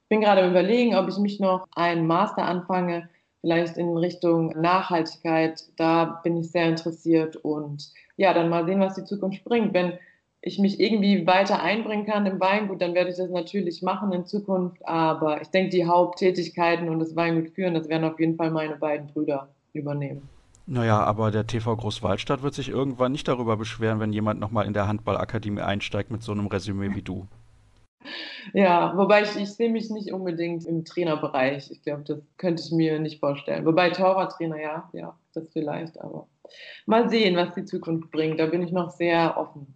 [0.08, 3.08] bin gerade Überlegen, ob ich mich noch einen Master anfange,
[3.40, 5.64] vielleicht in Richtung Nachhaltigkeit.
[5.76, 9.74] Da bin ich sehr interessiert und ja, dann mal sehen, was die Zukunft bringt.
[9.74, 9.94] Wenn
[10.40, 14.26] ich mich irgendwie weiter einbringen kann im Weingut, dann werde ich das natürlich machen in
[14.26, 14.86] Zukunft.
[14.86, 18.76] Aber ich denke, die Haupttätigkeiten und das Weingut führen, das werden auf jeden Fall meine
[18.76, 20.28] beiden Brüder übernehmen.
[20.66, 24.72] Naja, aber der TV Großwaldstadt wird sich irgendwann nicht darüber beschweren, wenn jemand nochmal in
[24.72, 27.26] der Handballakademie einsteigt mit so einem Resümee wie du.
[28.52, 31.70] Ja, wobei ich, ich sehe mich nicht unbedingt im Trainerbereich.
[31.70, 33.64] Ich glaube, das könnte ich mir nicht vorstellen.
[33.64, 36.26] Wobei Torwarttrainer, ja, ja, das vielleicht, aber
[36.86, 38.38] mal sehen, was die Zukunft bringt.
[38.40, 39.74] Da bin ich noch sehr offen.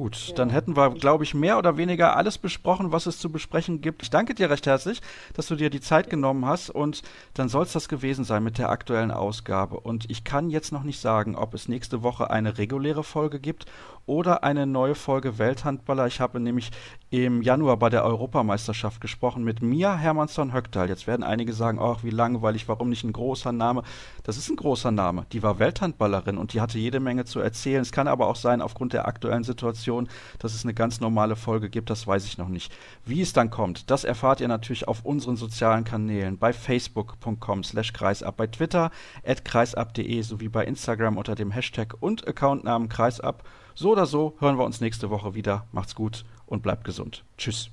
[0.00, 0.34] Gut, ja.
[0.34, 4.02] dann hätten wir, glaube ich, mehr oder weniger alles besprochen, was es zu besprechen gibt.
[4.02, 5.02] Ich danke dir recht herzlich,
[5.34, 7.02] dass du dir die Zeit genommen hast und
[7.34, 9.78] dann soll es das gewesen sein mit der aktuellen Ausgabe.
[9.78, 13.66] Und ich kann jetzt noch nicht sagen, ob es nächste Woche eine reguläre Folge gibt
[14.06, 16.06] oder eine neue Folge Welthandballer.
[16.06, 16.70] Ich habe nämlich
[17.10, 20.88] im Januar bei der Europameisterschaft gesprochen mit Mia Hermansson-Höcktal.
[20.88, 23.82] Jetzt werden einige sagen, ach, wie langweilig, warum nicht ein großer Name?
[24.22, 25.26] Das ist ein großer Name.
[25.32, 27.82] Die war Welthandballerin und die hatte jede Menge zu erzählen.
[27.82, 30.08] Es kann aber auch sein, aufgrund der aktuellen Situation,
[30.38, 31.90] dass es eine ganz normale Folge gibt.
[31.90, 32.72] Das weiß ich noch nicht.
[33.04, 37.92] Wie es dann kommt, das erfahrt ihr natürlich auf unseren sozialen Kanälen bei facebook.com slash
[37.92, 38.92] kreisab, bei Twitter
[39.26, 43.42] at kreisab.de sowie bei Instagram unter dem Hashtag und Accountnamen kreisab.
[43.74, 45.66] So oder so hören wir uns nächste Woche wieder.
[45.72, 47.24] Macht's gut und bleibt gesund.
[47.38, 47.70] Tschüss.